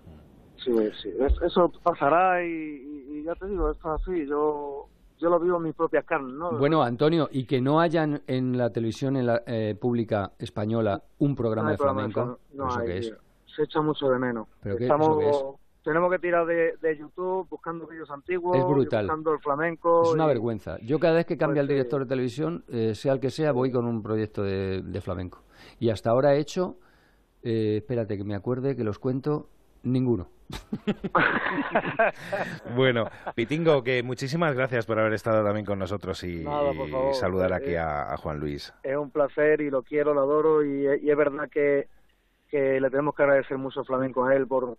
[0.63, 1.11] Sí, sí.
[1.21, 4.27] Es- eso pasará y, ya te digo, esto es así.
[4.27, 4.87] Yo,
[5.19, 6.53] yo lo vivo en mis propias carnes, ¿no?
[6.59, 11.35] Bueno, Antonio, y que no hayan en la televisión en la, eh, pública española un
[11.35, 12.41] programa No de programa flamenco, flamenco.
[12.55, 13.15] No ¿eso hay, qué es?
[13.57, 14.47] Se echa mucho de menos.
[14.63, 15.45] ¿Pero qué- Estamos, eso qué es?
[15.85, 19.07] Tenemos que tirar de, de YouTube buscando vídeos antiguos, Es brutal.
[19.07, 20.03] buscando el flamenco.
[20.03, 20.77] Es una y- vergüenza.
[20.83, 23.53] Yo cada vez que cambia Pues el director de televisión, eh, sea el que sea,
[23.53, 25.43] voy con un proyecto de, de flamenco.
[25.81, 26.77] Y hasta ahora he hecho,
[27.49, 29.49] eh, espérate que me acuerde, que los cuento,
[29.83, 30.29] ninguno.
[32.75, 36.73] Bueno, Pitingo, que muchísimas gracias por haber estado también con nosotros y, Nada,
[37.13, 38.73] saludar Eh, aquí a, a Juan Luis.
[38.83, 41.89] Es un placer y lo quiero, lo adoro y, y es verdad que,
[42.49, 44.77] que le tenemos que agradecer mucho al flamenco a él por,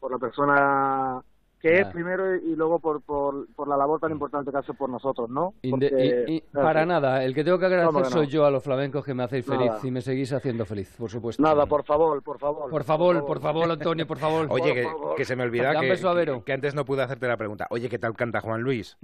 [0.00, 1.22] por la persona
[1.60, 4.88] que es primero y luego por, por, por la labor tan importante que hace por
[4.88, 5.54] nosotros, ¿no?
[5.62, 8.62] Inde- Porque- y- y para nada, el que tengo que agradecer soy yo a los
[8.62, 9.80] flamencos que me hacéis feliz Nada.
[9.82, 11.42] y me seguís haciendo feliz, por supuesto.
[11.42, 12.70] Nada, por favor, por favor.
[12.70, 14.46] Por favor, por favor, Antonio, por favor.
[14.50, 15.14] Oye, Por que, favor.
[15.16, 17.66] que se me olvidaba que antes no pude hacerte la pregunta.
[17.70, 18.96] Oye, ¿qué tal canta Juan Luis?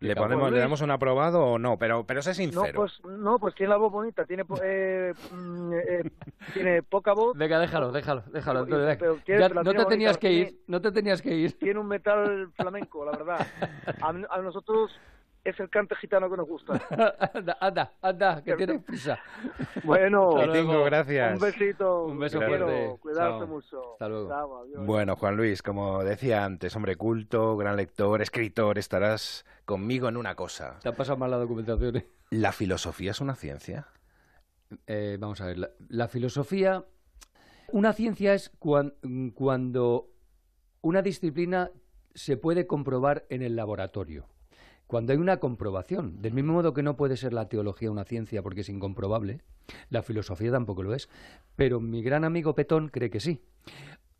[0.00, 1.78] ¿Le, ponemos, ¿Le damos un aprobado o no?
[1.78, 2.72] Pero, pero sé No, sincero.
[2.74, 6.02] pues no, pues tiene la voz bonita, tiene po- eh, mm, eh,
[6.54, 7.36] tiene poca voz.
[7.36, 8.66] Venga, déjalo, déjalo, déjalo.
[8.98, 11.58] Pero tiene- Ya no te tenías bonita, que ir, tiene- no te tenías que ir.
[11.58, 13.46] Tiene un metal flamenco, la verdad.
[14.02, 14.90] A, a nosotros
[15.44, 16.80] es el cante gitano que nos gusta.
[17.34, 19.18] anda, anda, anda, que tienes prisa.
[19.84, 20.68] Bueno, Hasta luego.
[20.68, 21.32] Pitingo, gracias.
[21.34, 22.04] un besito.
[22.04, 22.96] Un beso quiero, fuerte.
[23.00, 23.92] Cuidarse mucho.
[23.94, 24.28] Hasta luego.
[24.28, 24.66] Chao.
[24.84, 30.34] Bueno, Juan Luis, como decía antes, hombre culto, gran lector, escritor, estarás conmigo en una
[30.34, 30.78] cosa.
[30.82, 31.96] Te ha pasado mal la documentación.
[31.96, 32.06] ¿eh?
[32.30, 33.86] ¿La filosofía es una ciencia?
[34.86, 36.84] Eh, vamos a ver, la, la filosofía.
[37.72, 38.94] Una ciencia es cuan-
[39.34, 40.10] cuando
[40.82, 41.70] una disciplina
[42.14, 44.26] se puede comprobar en el laboratorio.
[44.90, 48.42] Cuando hay una comprobación, del mismo modo que no puede ser la teología una ciencia
[48.42, 49.38] porque es incomprobable,
[49.88, 51.08] la filosofía tampoco lo es.
[51.54, 53.40] Pero mi gran amigo Petón cree que sí.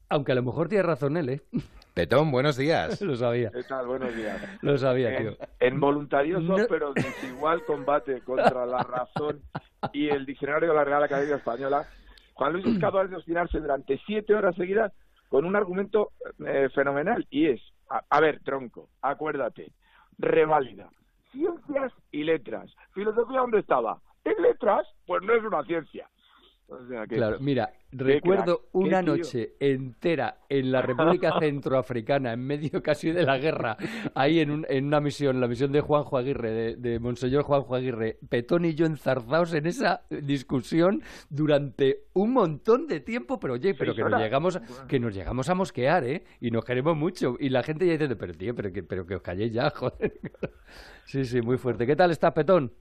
[0.09, 1.41] Aunque a lo mejor tiene razón él, ¿eh?
[1.95, 3.01] Petón, buenos días.
[3.03, 3.51] lo sabía.
[3.51, 3.85] ¿Qué tal?
[3.89, 4.41] Buenos días.
[4.63, 5.37] Lo sabía, En- tío.
[5.59, 9.43] En voluntarioso No- pero desigual combate contra la razón
[9.93, 11.85] y el diccionario de la Real Academia Española,
[12.35, 14.93] Juan Luis es capaz de obstinarse durante siete horas seguidas
[15.29, 16.13] con un argumento
[16.47, 19.73] eh, fenomenal y es, a, a ver, tronco, acuérdate,
[20.21, 20.91] reválida,
[21.33, 22.71] ciencias y letras.
[22.93, 24.01] ¿Filosofía dónde estaba?
[24.25, 26.09] En letras, pues no es una ciencia.
[26.71, 32.47] O sea que- Claro, mira, recuerdo crack, una noche entera en la República Centroafricana, en
[32.47, 33.77] medio casi de la guerra,
[34.15, 37.75] ahí en, un- en una misión, la misión de Juanjo Aguirre, de, de Monseñor Juanjo
[37.75, 43.75] Aguirre, Petón y yo enzarzados en esa discusión durante un montón de tiempo, pero oye,
[43.75, 46.23] pero que nos llegamos, que nos llegamos a mosquear, ¿eh?
[46.41, 47.37] Y nos queremos mucho.
[47.41, 50.21] Y la gente ya dice, pero tío, pero que, pero que os calléis ya, joder.
[51.05, 51.87] Sí, sí, muy fuerte.
[51.87, 52.73] ¿Qué tal estás, Petón?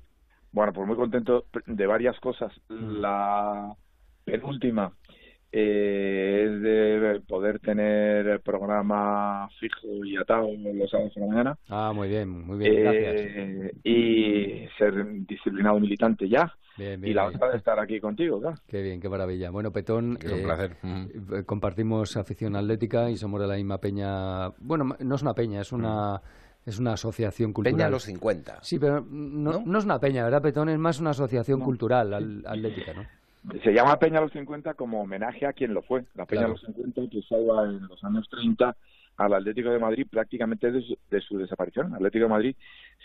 [0.51, 2.51] Bueno, pues muy contento de varias cosas.
[2.69, 3.73] La
[4.25, 4.91] penúltima
[5.51, 11.57] eh, es de poder tener programa fijo y atado los sábados por la mañana.
[11.69, 13.15] Ah, muy bien, muy bien, gracias.
[13.17, 14.93] Eh, y ser
[15.25, 16.51] disciplinado militante ya.
[16.77, 17.35] Bien, y bien, la bien.
[17.35, 18.55] otra de estar aquí contigo, claro.
[18.67, 19.49] Qué bien, qué maravilla.
[19.49, 20.77] Bueno, Petón, Es un eh, placer.
[20.83, 24.49] eh, compartimos afición atlética y somos de la misma peña.
[24.59, 26.21] Bueno, ma- no es una peña, es una
[26.65, 27.75] es una asociación cultural.
[27.77, 28.59] Peña a los 50.
[28.63, 30.69] Sí, pero no, no es una peña, ¿verdad, Petón?
[30.69, 33.05] Es más una asociación cultural al- atlética, ¿no?
[33.63, 36.03] Se llama Peña los 50 como homenaje a quien lo fue.
[36.15, 36.53] La Peña Claro.
[36.53, 38.75] los 50 que salva en los años 30
[39.17, 41.87] al Atlético de Madrid prácticamente de su, de su desaparición.
[41.87, 42.55] El Atlético de Madrid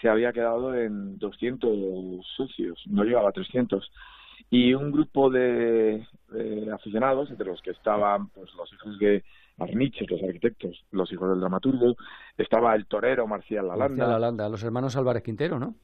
[0.01, 3.91] se había quedado en 200 socios, no llegaba a 300.
[4.51, 9.25] Y un grupo de, de aficionados, entre los que estaban pues, los hijos de
[9.59, 11.97] Arniches, los arquitectos, los hijos del dramaturgo,
[12.37, 13.89] estaba el torero Marcial Lalanda.
[13.89, 15.75] Marcial Lalanda, los hermanos Álvarez Quintero, ¿no?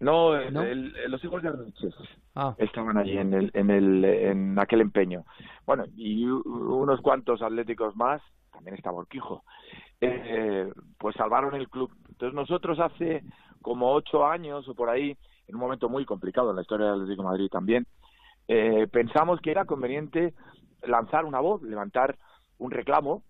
[0.00, 0.62] No, el- ¿No?
[0.62, 1.94] el- los hijos de Arniches
[2.34, 2.54] Ah.
[2.58, 5.24] estaban allí en el, en el, en aquel empeño.
[5.66, 8.22] Bueno, y unos cuantos atléticos más,
[8.58, 9.44] también estaba Urquijo,
[10.00, 11.92] eh, pues salvaron el club.
[12.08, 13.22] Entonces nosotros hace
[13.62, 17.02] como ocho años o por ahí, en un momento muy complicado en la historia del
[17.02, 17.86] Atlético de Madrid también,
[18.48, 20.34] eh, pensamos que era conveniente
[20.82, 22.18] lanzar una voz, levantar
[22.58, 23.22] un reclamo,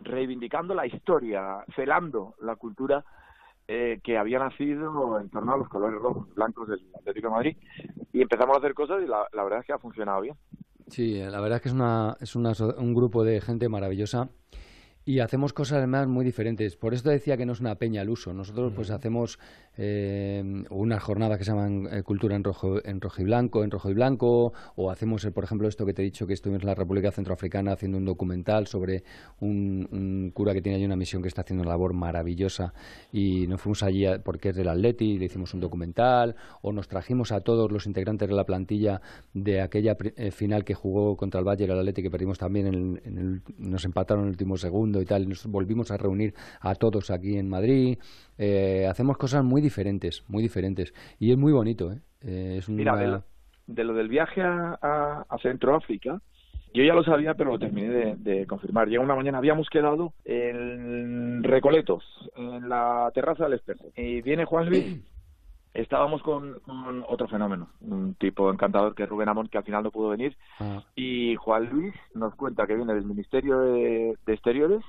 [0.00, 3.04] reivindicando la historia, celando la cultura
[3.66, 7.56] eh, que había nacido en torno a los colores rojos, blancos del Atlético Madrid.
[8.12, 10.36] Y empezamos a hacer cosas y la, la verdad es que ha funcionado bien.
[10.88, 14.28] Sí, la verdad es que es, una, es una un grupo de gente maravillosa
[15.06, 16.76] y hacemos cosas además muy diferentes.
[16.76, 18.32] Por eso decía que no es una peña al uso.
[18.32, 19.38] Nosotros pues hacemos
[19.76, 23.70] eh, unas jornadas que se llaman eh, Cultura en rojo, en rojo y blanco, en
[23.70, 26.68] rojo y blanco, o hacemos, por ejemplo, esto que te he dicho, que estuvimos en
[26.68, 29.04] la República Centroafricana haciendo un documental sobre
[29.40, 32.72] un, cura que tiene allí una misión que está haciendo una labor maravillosa
[33.12, 36.88] y nos fuimos allí porque es del Atleti y le hicimos un documental, o nos
[36.88, 39.00] trajimos a todos los integrantes de la plantilla
[39.32, 42.74] de aquella eh, final que jugó contra el Valle el Atleti que perdimos también en
[42.74, 45.96] el- en el- nos empataron en el último segundo y tal y nos volvimos a
[45.96, 47.98] reunir a todos aquí en Madrid
[48.38, 52.00] Eh, hacemos cosas muy diferentes muy diferentes y es muy bonito ¿eh?
[52.22, 53.24] Eh, es Mira, de lo,
[53.66, 56.20] de lo del viaje a, a, a Centroáfrica,
[56.74, 58.88] yo ya lo sabía, pero lo terminé de, de confirmar.
[58.88, 62.02] Llega una mañana, habíamos quedado en Recoletos,
[62.34, 63.84] en la terraza del espejo.
[63.96, 65.00] Y viene Juan Luis,
[65.74, 69.84] estábamos con, con otro fenómeno, un tipo encantador que es Rubén Amón, que al final
[69.84, 70.36] no pudo venir.
[70.58, 74.82] Ah, Y Juan Luis nos cuenta que viene del Ministerio de, de Exteriores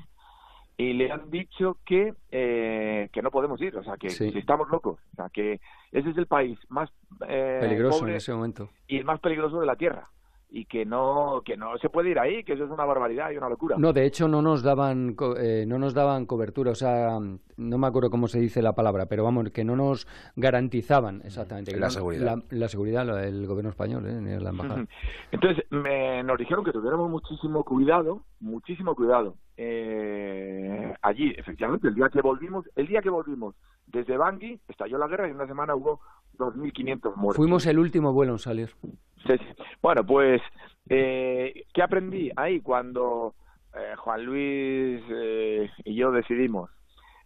[0.77, 4.31] y le han dicho que eh, que no podemos ir, o sea, que, Sí.
[4.31, 5.59] que estamos locos, o sea, que
[5.91, 6.89] ese es el país más
[7.27, 10.09] eh, peligroso pobre en ese momento y el más peligroso de la Tierra
[10.47, 13.37] y que no que no se puede ir ahí, que eso es una barbaridad y
[13.37, 13.75] una locura.
[13.79, 17.17] No, de hecho no nos daban eh, no nos daban cobertura, o sea,
[17.57, 21.71] no me acuerdo cómo se dice la palabra, pero vamos, que no nos garantizaban exactamente
[21.77, 22.37] La no- seguridad.
[22.37, 24.13] la, la seguridad la del gobierno español, ¿eh?
[24.21, 24.85] ni la embajada.
[25.31, 29.35] Entonces me, nos dijeron que tuviéramos muchísimo cuidado, muchísimo cuidado.
[29.57, 33.55] Eh, allí, efectivamente, el día que volvimos, el día que volvimos
[33.87, 36.01] desde Bangui, estalló la guerra y en una semana hubo
[36.37, 37.37] 2.500 muertos.
[37.37, 38.69] Fuimos el último vuelo en salir.
[39.25, 39.63] Sí, sí.
[39.81, 40.41] Bueno, pues,
[40.89, 43.33] eh, ¿qué aprendí ahí cuando
[43.73, 46.69] eh, Juan Luis eh, y yo decidimos,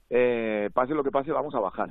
[0.10, 1.90] eh, pase lo que pase, vamos a bajar?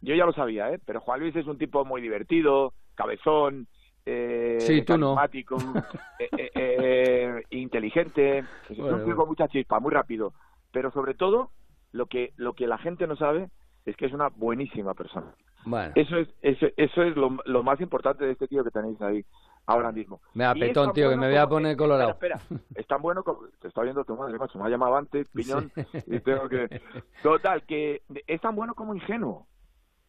[0.00, 0.78] Yo ya lo sabía, ¿eh?
[0.84, 3.66] Pero Juan Luis es un tipo muy divertido, cabezón,
[4.10, 5.14] eh, Sí, tú no.
[5.14, 5.56] carismático,
[6.18, 8.38] eh, eh, eh, inteligente,
[8.68, 10.32] es Bueno, un tío con mucha chispa, muy rápido.
[10.72, 11.50] Pero sobre todo,
[11.92, 13.50] lo que, lo que la gente no sabe
[13.84, 15.34] es que es una buenísima persona.
[15.64, 19.00] Bueno, Eso es, eso, eso es lo, lo más importante de este tío que tenéis
[19.02, 19.24] ahí
[19.66, 20.20] ahora mismo.
[20.34, 22.10] me da Y es petón, tan tío, que me voy a como- poner colorado.
[22.10, 22.60] Espera, espera.
[22.74, 23.40] Es tan bueno como...
[23.60, 24.58] Te está viendo tu madre, macho.
[24.58, 25.98] Me ha llamado antes, piñón, Sí.
[26.06, 26.80] y tengo que...
[27.22, 29.46] Total, que es tan bueno como ingenuo.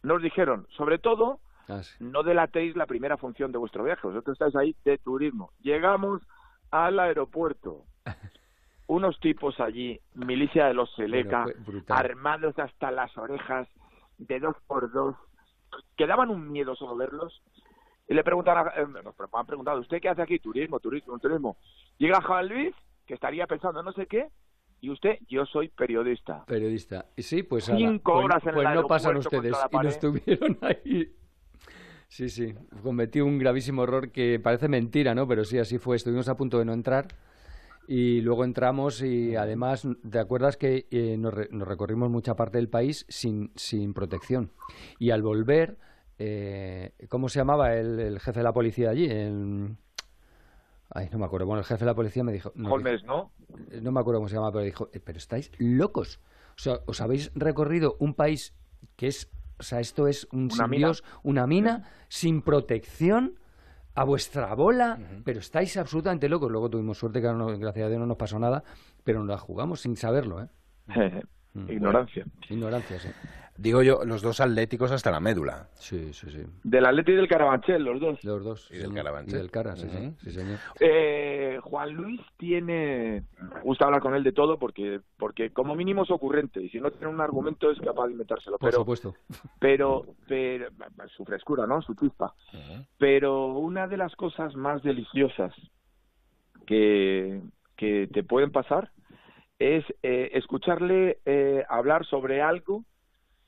[0.04, 1.40] Nos dijeron, sobre todo,
[1.70, 1.96] Ah, sí.
[2.00, 4.02] no delatéis la primera función de vuestro viaje.
[4.08, 5.52] Vosotros estáis ahí de turismo.
[5.62, 6.22] Llegamos
[6.72, 7.86] al aeropuerto.
[8.88, 11.46] Unos tipos allí, milicia de los Seleca,
[11.90, 13.68] armados hasta las orejas,
[14.18, 15.16] de dos por dos,
[15.96, 17.44] que daban un miedo solo verlos.
[18.08, 20.40] Y le preguntaron, a- eh, nos han preguntado, ¿usted qué hace aquí?
[20.40, 21.58] Turismo, turismo, turismo.
[22.00, 24.30] Llega Juan Luis, que estaría pensando no sé qué,
[24.82, 26.44] y usted, yo soy periodista.
[26.46, 27.06] Periodista.
[27.16, 30.58] Y sí, pues, Cinco pues- horas en pues el no pasan ustedes y no estuvieron
[30.62, 31.14] ahí.
[32.10, 32.54] Sí, sí,
[32.84, 35.28] cometí un gravísimo error que parece mentira, ¿no?
[35.28, 35.96] Pero sí, así fue.
[35.96, 37.08] Estuvimos a punto de no entrar
[37.88, 42.58] y luego entramos y además, ¿te acuerdas que eh, nos, re- nos recorrimos mucha parte
[42.58, 44.52] del país sin, sin protección?
[44.98, 45.78] Y al volver,
[46.18, 49.06] eh, ¿cómo se llamaba el, el jefe de la policía allí?
[49.06, 49.78] El-
[50.90, 51.46] Ay, no me acuerdo.
[51.46, 52.52] Bueno, el jefe de la policía me dijo...
[52.56, 53.32] nos Holmes, ¿no?
[53.38, 56.20] dijo- no me acuerdo cómo se llama, pero dijo, "Eh, pero estáis locos.
[56.58, 58.56] O sea, os habéis recorrido un país
[58.96, 59.30] que es
[59.60, 60.88] O sea, esto es un Una sin mina.
[60.88, 63.36] Dios, una mina sin protección
[63.94, 66.50] a vuestra bola, pero estáis absolutamente locos.
[66.50, 68.64] Luego tuvimos suerte que no, gracias a Dios no nos pasó nada,
[69.04, 70.48] pero nos la jugamos sin saberlo, ¿eh?
[71.68, 72.26] Ignorancia.
[72.50, 73.10] Ignorancia, sí.
[73.60, 75.68] Digo yo, los dos atléticos hasta la médula.
[75.74, 76.44] Sí, sí, sí.
[76.64, 78.24] Del Atleti y del Carabanchel, los dos.
[78.24, 78.72] Los dos.
[78.72, 78.94] Y del.
[78.94, 79.36] Carabanchel.
[79.36, 80.60] Y del Cara, sí, sí, sí, señor.
[80.80, 86.04] Eh, Juan Luis tiene, me gusta hablar con él de todo porque, porque como mínimo
[86.04, 88.58] es ocurrente y si no tiene un argumento es capaz de inventárselo.
[88.58, 89.16] Por pero, supuesto.
[89.60, 90.70] pero, pero,
[91.18, 91.82] su frescura, ¿no?
[91.82, 92.34] Su chispa.
[92.98, 95.54] Pero una de las cosas más deliciosas
[96.66, 97.42] que,
[97.76, 98.92] que te pueden pasar
[99.60, 102.86] es eh, escucharle eh, hablar sobre algo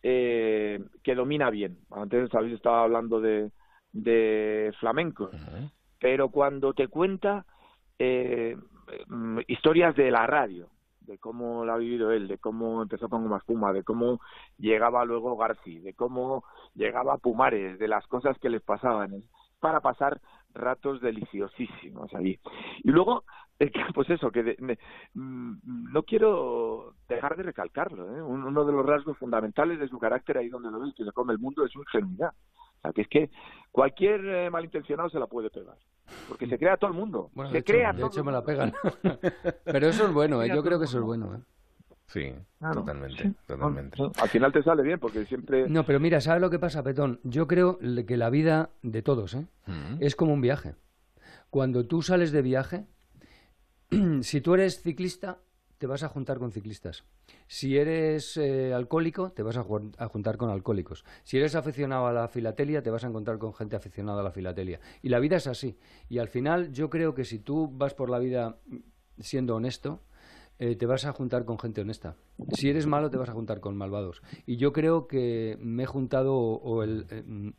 [0.04, 1.78] eh, que domina bien.
[1.92, 3.52] Antes habéis estado hablando de,
[3.92, 5.30] de flamenco,
[6.00, 7.46] pero cuando te cuenta
[8.00, 8.58] eh,
[9.08, 10.70] mm, historias de la radio,
[11.02, 14.22] de cómo la ha vivido él, de cómo empezó con Espuma, de cómo
[14.58, 16.44] llegaba luego Garci, de cómo
[16.76, 19.24] llegaba Pumares, de las cosas que les pasaban, es
[19.60, 20.22] para pasar
[20.54, 22.40] ratos deliciosísimos allí.
[22.84, 23.24] Y luego,
[23.94, 24.78] pues eso, que de-
[25.14, 28.22] mm, no quiero dejar de recalcarlo, ¿eh?
[28.22, 31.12] Un- uno de los rasgos fundamentales de su carácter ahí donde lo ves, que se
[31.12, 32.34] come el mundo, es su ingenuidad.
[32.34, 33.30] O sea, que es que
[33.72, 35.78] cualquier eh, malintencionado se la puede pegar.
[36.28, 37.30] Porque se crea todo el mundo.
[37.34, 38.74] Bueno, se de hecho, crea de todo hecho me la pegan.
[39.66, 40.48] pero eso es bueno, ¿eh?
[40.48, 41.36] Yo todo creo que eso es bueno.
[41.36, 41.40] ¿eh?
[42.12, 43.34] Sí, Claro, totalmente, sí.
[43.48, 43.98] totalmente.
[44.22, 45.70] Al final te sale bien, porque siempre...
[45.70, 47.20] No, pero mira, ¿sabes lo que pasa, Petón?
[47.24, 49.46] Yo creo que la vida de todos ¿eh?
[50.00, 50.76] es como un viaje.
[51.50, 52.86] Cuando tú sales de viaje,
[54.22, 55.40] si tú eres ciclista,
[55.78, 57.06] te vas a juntar con ciclistas.
[57.48, 59.66] Si eres eh, alcohólico, te vas a,
[59.98, 61.06] a juntar con alcohólicos.
[61.24, 64.32] Si eres aficionado a la filatelia, te vas a encontrar con gente aficionada a la
[64.32, 64.80] filatelia.
[65.02, 65.78] Y la vida es así.
[66.10, 68.58] Y al final yo creo que si tú vas por la vida
[69.20, 70.02] siendo honesto,
[70.62, 72.14] eh, te vas a juntar con gente honesta.
[72.54, 74.22] Si eres malo, te vas a juntar con malvados.
[74.46, 77.50] Y yo creo que me he juntado, o, o el, eh, mm,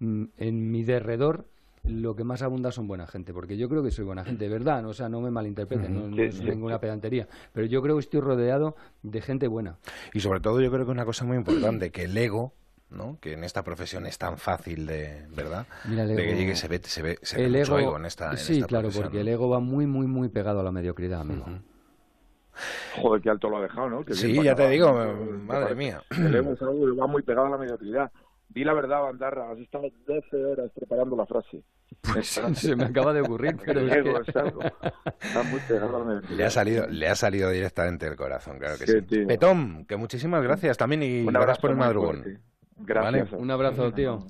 [0.00, 1.46] mm, en mi derredor,
[1.84, 4.50] lo que más abunda son buena gente, porque yo creo que soy buena gente, de
[4.50, 4.88] verdad, ¿no?
[4.88, 8.20] o sea, no me malinterpreten, no, no es ninguna pedantería, pero yo creo que estoy
[8.20, 9.78] rodeado de gente buena.
[10.12, 12.52] Y sobre todo yo creo que una cosa muy importante, que el ego,
[12.90, 13.18] ¿no?
[13.20, 15.66] que en esta profesión es tan fácil de, ¿verdad?
[15.88, 18.06] Mira, de que llegue, se ve, se ve, se ve el mucho ego, ego en
[18.06, 19.20] esta, en sí, esta claro, porque ¿no?
[19.20, 21.46] el ego va muy, muy, muy pegado a la mediocridad, amigo.
[23.00, 24.04] Joder, qué alto lo ha dejado, ¿no?
[24.04, 24.92] Qué Sí, ya te digo,
[25.46, 26.02] madre mía.
[26.10, 28.10] El algo va muy pegado a la mediocridad.
[28.48, 31.62] Di la verdad, Bandarra, has estado 12 horas preparando la frase.
[32.00, 34.12] Pues se me acaba de ocurrir, pero es que-.
[36.30, 39.26] Le ha salido, le ha salido directamente del corazón, claro que Sí, sí.
[39.26, 42.22] Petón, que muchísimas gracias también y Un gracias abrazo por el madrugón.
[42.22, 42.40] fuerte.
[42.80, 43.30] Gracias.
[43.32, 43.42] Vale.
[43.42, 44.26] Un abrazo, tío.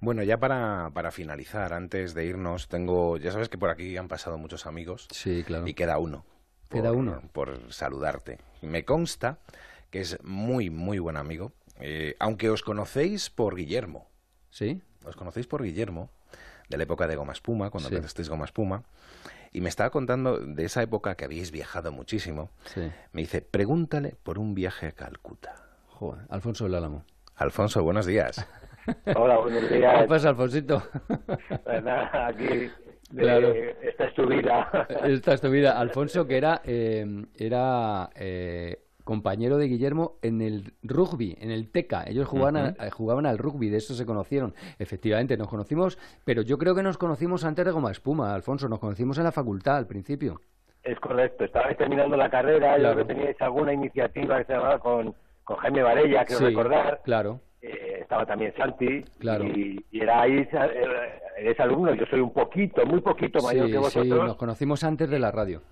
[0.00, 4.08] Bueno, ya para, para finalizar, antes de irnos, tengo, ya sabes que por aquí han
[4.08, 5.08] pasado muchos amigos.
[5.10, 5.66] Sí, claro.
[5.66, 6.24] Y queda uno.
[6.70, 7.22] Queda por- uno.
[7.32, 8.38] Por saludarte.
[8.62, 9.38] Me consta
[9.90, 14.08] que es muy, muy buen amigo, eh, aunque os conocéis por Guillermo.
[14.50, 14.82] ¿Sí?
[15.04, 16.10] Os conocéis por Guillermo,
[16.68, 17.94] de la época de Goma Espuma, cuando Sí.
[17.96, 18.84] empezasteis Goma Espuma.
[19.52, 22.50] Y me estaba contando de esa época que habéis viajado muchísimo.
[22.66, 22.82] Sí.
[23.12, 25.54] Me dice, pregúntale por un viaje a Calcuta.
[25.88, 27.04] Joder, Alfonso del Álamo.
[27.34, 28.46] Alfonso, buenos días.
[29.16, 30.02] Hola, buenos días.
[30.02, 30.82] ¿Qué pasa, Alfonsito?
[31.64, 32.70] Pues nada, aquí
[33.10, 33.52] de- Claro.
[33.82, 34.86] esta es tu vida.
[35.04, 35.78] Esta es tu vida.
[35.78, 37.04] Alfonso, que era, eh,
[37.36, 42.04] era eh, compañero de Guillermo en el rugby, en el TECA.
[42.06, 44.54] Ellos jugaban, eh, jugaban al rugby, de eso se conocieron.
[44.78, 48.68] Efectivamente, nos conocimos, pero yo creo que nos conocimos antes de Goma Espuma, Alfonso.
[48.68, 50.40] Nos conocimos en la facultad al principio.
[50.82, 52.94] Es correcto, estabais terminando la carrera, yo Claro.
[52.94, 57.00] creo que teníais alguna iniciativa que se llamaba con, con Jaime Varella, creo Sí, recordar.
[57.04, 57.40] Claro.
[57.62, 59.02] Eh, estaba también Santi.
[59.18, 59.44] Claro.
[59.44, 60.48] Y, y era ahí, eh,
[61.38, 64.26] eres alumno, yo soy un poquito, muy poquito mayor Sí, que sí, vosotros.
[64.26, 65.62] nos conocimos antes de la radio.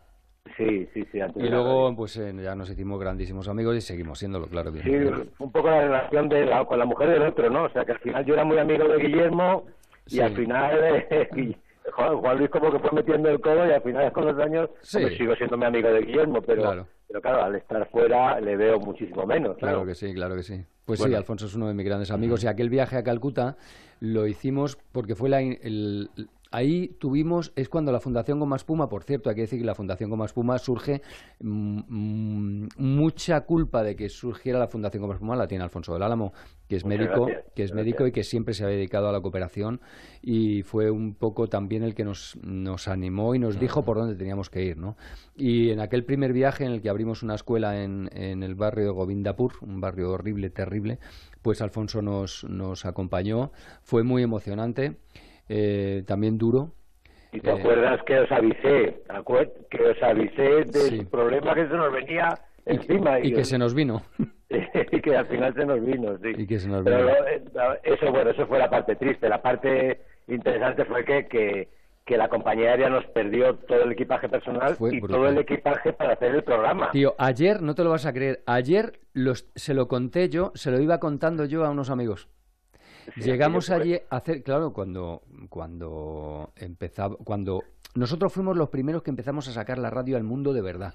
[0.57, 1.20] Sí, sí, sí.
[1.20, 4.72] antes Y luego, pues eh, ya nos hicimos grandísimos amigos y seguimos siéndolo, claro.
[4.72, 4.91] Sí,
[5.39, 7.64] un poco la relación de la, con la mujer del otro, ¿no?
[7.64, 9.64] O sea, que al final yo era muy amigo de Guillermo
[10.07, 10.20] y Sí.
[10.20, 10.78] al final
[11.11, 11.28] eh,
[11.93, 14.70] Juan, Juan Luis como que fue metiendo el codo y al final con los años
[14.82, 14.99] Sí.
[14.99, 16.86] hombre, sigo siendo mi amigo de Guillermo, pero Claro.
[17.07, 19.57] pero claro, al estar fuera le veo muchísimo menos.
[19.59, 20.64] Claro Claro, que sí, claro que sí.
[20.84, 21.12] Pues Bueno.
[21.12, 23.57] sí, Alfonso es uno de mis grandes amigos y aquel viaje a Calcuta
[24.01, 26.09] lo hicimos porque fue la, el-
[26.51, 29.74] ahí tuvimos, es cuando la Fundación Goma Espuma, por cierto, hay que decir que la
[29.74, 31.03] Fundación Goma Espuma surge,
[31.40, 36.03] mm, mm, mucha culpa de que surgiera la Fundación Goma Espuma la tiene Alfonso del
[36.03, 36.32] Álamo,
[36.68, 37.86] que es Muchas médico, gracias, que es gracias.
[37.86, 39.80] médico y que siempre se ha dedicado a la cooperación
[40.22, 44.14] y fue un poco también el que nos, nos animó y nos dijo por dónde
[44.14, 44.96] teníamos que ir, ¿no?
[45.36, 48.84] Y en aquel primer viaje en el que abrimos una escuela en, en el barrio
[48.86, 50.99] de Govindapur, un barrio horrible, terrible,
[51.42, 54.99] pues Alfonso nos, nos acompañó, fue muy emocionante,
[55.49, 56.72] eh, también duro.
[57.32, 59.03] Y te Eh, acuerdas que os avisé,
[59.70, 61.05] que os avisé del Sí.
[61.05, 62.34] problema que se nos venía
[62.64, 64.03] encima y que se nos vino.
[64.51, 66.32] y que que al final se nos vino, sí.
[66.38, 67.12] Y que se nos Pero vino.
[67.26, 67.42] eh,
[67.84, 69.28] eso, bueno, eso fue la parte triste.
[69.28, 71.68] La parte interesante fue que, que,
[72.07, 75.16] que la compañía aérea nos perdió todo el equipaje personal Fue y brutal.
[75.16, 76.90] todo el equipaje para hacer el programa.
[76.92, 80.70] Tío, ayer, no te lo vas a creer, ayer los, se lo conté yo, se
[80.70, 82.28] lo iba contando yo a unos amigos.
[83.16, 87.62] Llegamos allí a hacer, claro, cuando, cuando empezaba, cuando
[87.94, 90.94] nosotros fuimos los primeros que empezamos a sacar la radio al mundo de verdad.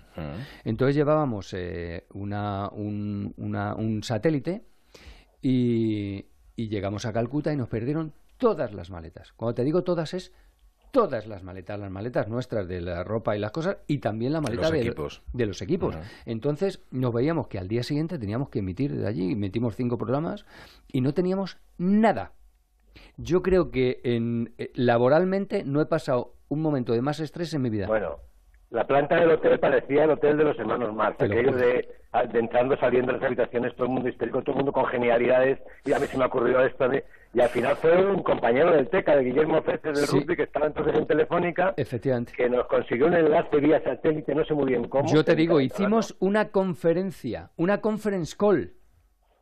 [0.64, 4.64] Entonces llevábamos eh, una, un, una- un satélite
[5.42, 9.34] y, y llegamos a Calcuta y nos perdieron todas las maletas.
[9.34, 10.32] Cuando te digo todas es
[10.94, 14.42] todas las maletas, las maletas nuestras de la ropa y las cosas y también la
[14.42, 15.24] maleta Los de, equipos.
[15.34, 15.96] de los equipos.
[16.24, 20.46] Entonces nos veíamos que al día siguiente teníamos que emitir de allí, metimos cinco programas
[20.92, 22.34] y no teníamos nada.
[23.18, 27.64] Yo creo que en, eh, laboralmente no he pasado un momento de más estrés en
[27.64, 27.88] mi vida.
[27.88, 28.20] Bueno,
[28.74, 31.58] la planta del hotel parecía el hotel de los hermanos Marx, aquello juro.
[31.64, 31.88] de,
[32.34, 35.60] de entrando, saliendo de las habitaciones, todo el mundo histérico, todo el mundo con genialidades,
[35.86, 37.04] y a mí se me ocurrió esto de...
[37.36, 40.20] Y al final fue un compañero del TECA, de Guillermo Feces del Sí.
[40.20, 42.34] rugby, que estaba entonces en Telefónica, Efectivamente.
[42.36, 45.08] que nos consiguió un enlace vía satélite, no sé muy bien cómo.
[45.08, 48.74] Yo te digo, hicimos una conferencia, una conference call.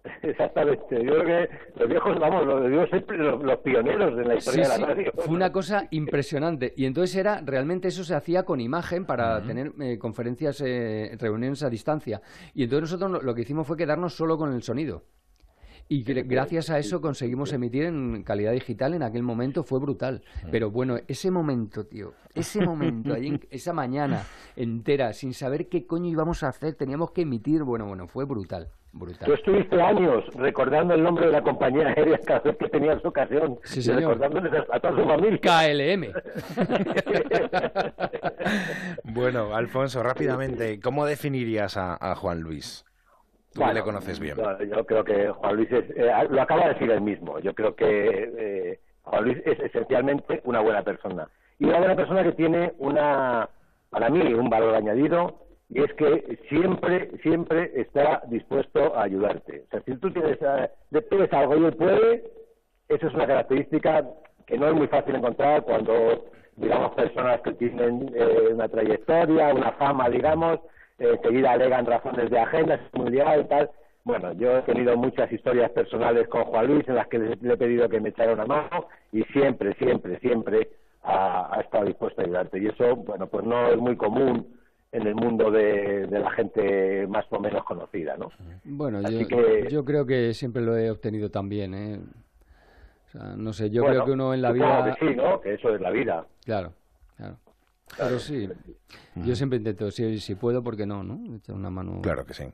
[0.23, 1.49] Exactamente, yo creo que
[1.79, 5.11] los viejos, vamos, los, los, los pioneros de la historia Sí, de la sí, radio.
[5.15, 6.73] fue una cosa impresionante.
[6.75, 11.61] Y entonces era, realmente eso se hacía con imagen para tener eh, conferencias, eh, reuniones
[11.63, 12.21] a distancia.
[12.53, 15.03] Y entonces nosotros lo, lo que hicimos fue quedarnos solo con el sonido.
[15.87, 20.23] Y gr- gracias a eso conseguimos emitir en calidad digital en aquel momento, fue brutal.
[20.49, 24.23] Pero bueno, ese momento, tío, ese momento, ahí en- esa mañana
[24.55, 28.69] entera, sin saber qué coño íbamos a hacer, teníamos que emitir, bueno, bueno, fue brutal,
[28.93, 29.27] brutal.
[29.27, 33.59] Tú estuviste años recordando el nombre de la compañía aérea cada vez que tenías ocasión.
[33.63, 34.17] Sí, y señor.
[34.17, 35.39] recordándoles a, toda su familia.
[35.41, 36.13] KLM.
[39.03, 42.85] Bueno, Alfonso, rápidamente, ¿cómo definirías a, a Juan Luis?
[43.53, 44.37] Tú Bueno, le conoces bien.
[44.37, 47.39] Yo, yo creo que Juan Luis es, eh, lo acaba de decir él mismo.
[47.39, 51.27] Yo creo que eh, Juan Luis es esencialmente una buena persona.
[51.59, 53.49] Y una buena persona que tiene una,
[53.89, 55.41] para mí, un valor añadido
[55.73, 59.63] y es que siempre, siempre está dispuesto a ayudarte.
[59.67, 62.23] O sea, si tú tienes, eh, algo y él puede,
[62.89, 64.05] eso es una característica
[64.47, 66.25] que no es muy fácil encontrar cuando,
[66.57, 70.59] digamos, personas que tienen eh, una trayectoria, una fama, digamos,
[70.99, 72.77] eh, enseguida alegan razones de agenda,
[73.09, 73.69] liado y tal.
[74.03, 77.57] Bueno, yo he tenido muchas historias personales con Juan Luis en las que le he
[77.57, 80.67] pedido que me echara una mano y siempre, siempre, siempre
[81.03, 82.59] ha, ha estado dispuesto a ayudarte.
[82.59, 84.59] Y eso, bueno, pues no es muy común
[84.91, 88.29] en el mundo de, de la gente más o menos conocida, ¿no?
[88.63, 91.99] Bueno, Así yo, que- yo creo que siempre lo he obtenido también, ¿eh?
[93.07, 94.95] O sea, no sé, yo Bueno, creo que uno en la vida...
[94.99, 95.39] que sí, ¿no?
[95.41, 96.25] Que eso es la vida.
[96.45, 96.73] Claro,
[97.17, 97.37] claro.
[97.97, 98.49] Pero sí,
[99.15, 101.03] yo siempre intento, si, si puedo, ¿por qué no?
[101.03, 101.35] no?
[101.35, 102.01] Echar una mano.
[102.01, 102.45] Claro que sí.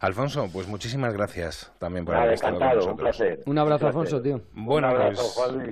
[0.00, 3.16] Alfonso, pues muchísimas gracias también por haber estado con encantado, un nosotros.
[3.16, 3.40] placer.
[3.46, 4.40] Un abrazo, Un Alfonso, placer.
[4.40, 4.48] tío.
[4.64, 5.22] Bueno, Un abrazo,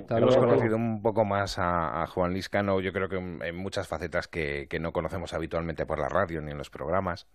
[0.09, 3.57] pues hemos conocido un poco más a, a Juan Luis Cano, yo creo que en,
[3.57, 7.27] muchas facetas que, que no conocemos habitualmente por la radio ni en los programas.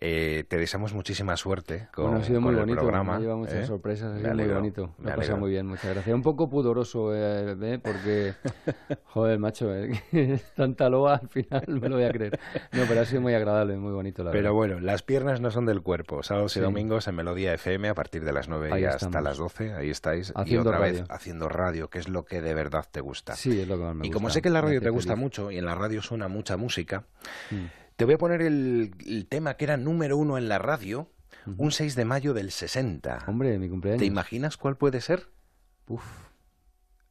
[0.00, 3.12] Eh, te deseamos muchísima suerte con, Bueno, ha sido con muy el bonito, programa.
[3.12, 3.66] me ha llevado muchas ¿eh?
[3.66, 4.94] sorpresas, ha sido muy bonito.
[4.98, 5.36] me Me ha pasado alegro.
[5.38, 6.14] muy bien, muchas gracias.
[6.14, 7.78] Un poco pudoroso, eh, ¿eh?
[7.82, 8.34] porque,
[9.04, 9.90] joder, macho, eh,
[10.56, 12.38] tanta loa al final me lo voy a creer.
[12.72, 14.54] No, pero ha sido muy agradable, muy bonito, la Pero verdad.
[14.54, 16.22] bueno, las piernas no son del cuerpo.
[16.22, 16.58] Sábados Sí.
[16.58, 19.24] y domingos en Melodía FM a partir de las 9 Ahí y hasta estamos.
[19.24, 19.74] las 12.
[19.74, 20.32] Ahí estáis.
[20.34, 23.34] Haciendo y otra vez haciendo radio, que es lo que de verdad te gusta.
[23.36, 24.90] Sí, es lo que más me y como gusta, sé que en la radio te
[24.90, 25.22] gusta feliz.
[25.22, 27.04] mucho y en la radio suena mucha música,
[27.50, 27.64] Mm.
[27.96, 31.10] te voy a poner el, el tema que era número uno en la radio
[31.58, 33.24] un 6 de mayo del 60.
[33.28, 34.00] Hombre, mi cumpleaños.
[34.00, 35.28] ¿Te imaginas cuál puede ser?
[35.86, 36.02] Uf.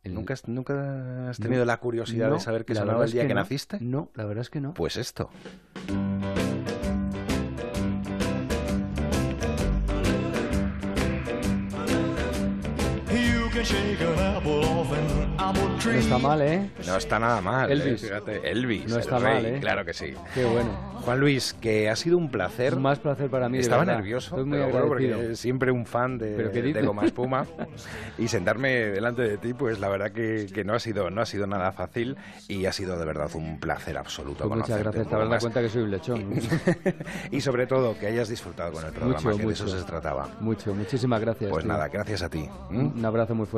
[0.05, 1.43] El- ¿Nunca has, nunca has No.
[1.43, 3.41] tenido la curiosidad No, de saber qué sonaba el día que, no.
[3.41, 3.79] naciste?
[3.81, 4.73] No, la verdad es que no.
[4.75, 5.29] Pues esto.
[15.86, 16.70] No está mal, ¿eh?
[16.86, 17.72] No está nada mal.
[17.72, 18.03] Elvis.
[18.03, 18.51] eh, fíjate.
[18.51, 18.88] Elvis.
[18.88, 19.59] No el está rey, mal, ¿eh?
[19.59, 20.13] Claro que sí.
[20.34, 20.95] Qué bueno.
[21.05, 22.76] Juan Luis, que ha sido un placer.
[22.78, 24.88] Más placer para mí, Estaba nervioso, Estoy muy agradecido.
[24.88, 26.82] porque siempre un fan de, ¿Pero qué de?
[26.82, 27.45] Goma Espuma.
[28.18, 31.26] y sentarme delante de ti, pues la verdad que, que no, ha sido, no ha
[31.28, 35.13] sido nada fácil y ha sido de verdad un placer absoluto Pues muchas gracias, te
[35.13, 36.26] habrás dado cuenta que soy un lechón.
[37.32, 39.80] Y sobre todo, que hayas disfrutado con el programa, Mucho, que de eso mucho.
[39.80, 40.28] se trataba.
[40.39, 41.51] Mucho, muchísimas gracias.
[41.51, 41.72] Pues tío.
[41.74, 42.49] nada, gracias a ti.
[42.72, 42.91] ¿m?
[42.95, 43.54] Un abrazo muy fuerte.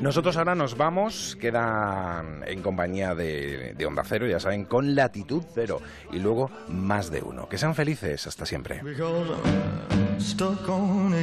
[0.00, 5.42] Nosotros ahora nos vamos, quedan en compañía de, de Onda Cero, ya saben, con latitud
[5.54, 5.80] cero
[6.12, 7.48] y luego más de uno.
[7.48, 8.80] Que sean felices, hasta siempre.
[8.80, 11.16] I'm gonna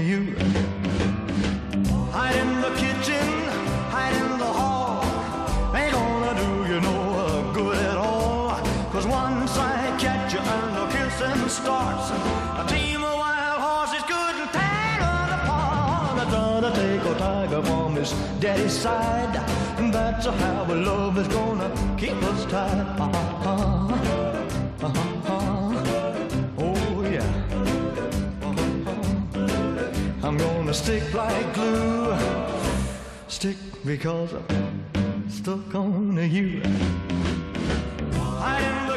[11.50, 15.78] starts, a team of wild horses couldn't tear apart.
[17.08, 19.34] Waco tiger from his daddy's side.
[19.92, 22.88] That's how our love is gonna keep us tied.
[23.00, 23.94] Uh-huh.
[24.88, 25.84] Uh-huh.
[26.60, 27.26] Oh yeah.
[28.44, 30.28] Uh-huh.
[30.28, 32.16] I'm gonna stick like glue.
[33.28, 36.62] Stick because I'm stuck on you.
[38.88, 38.97] The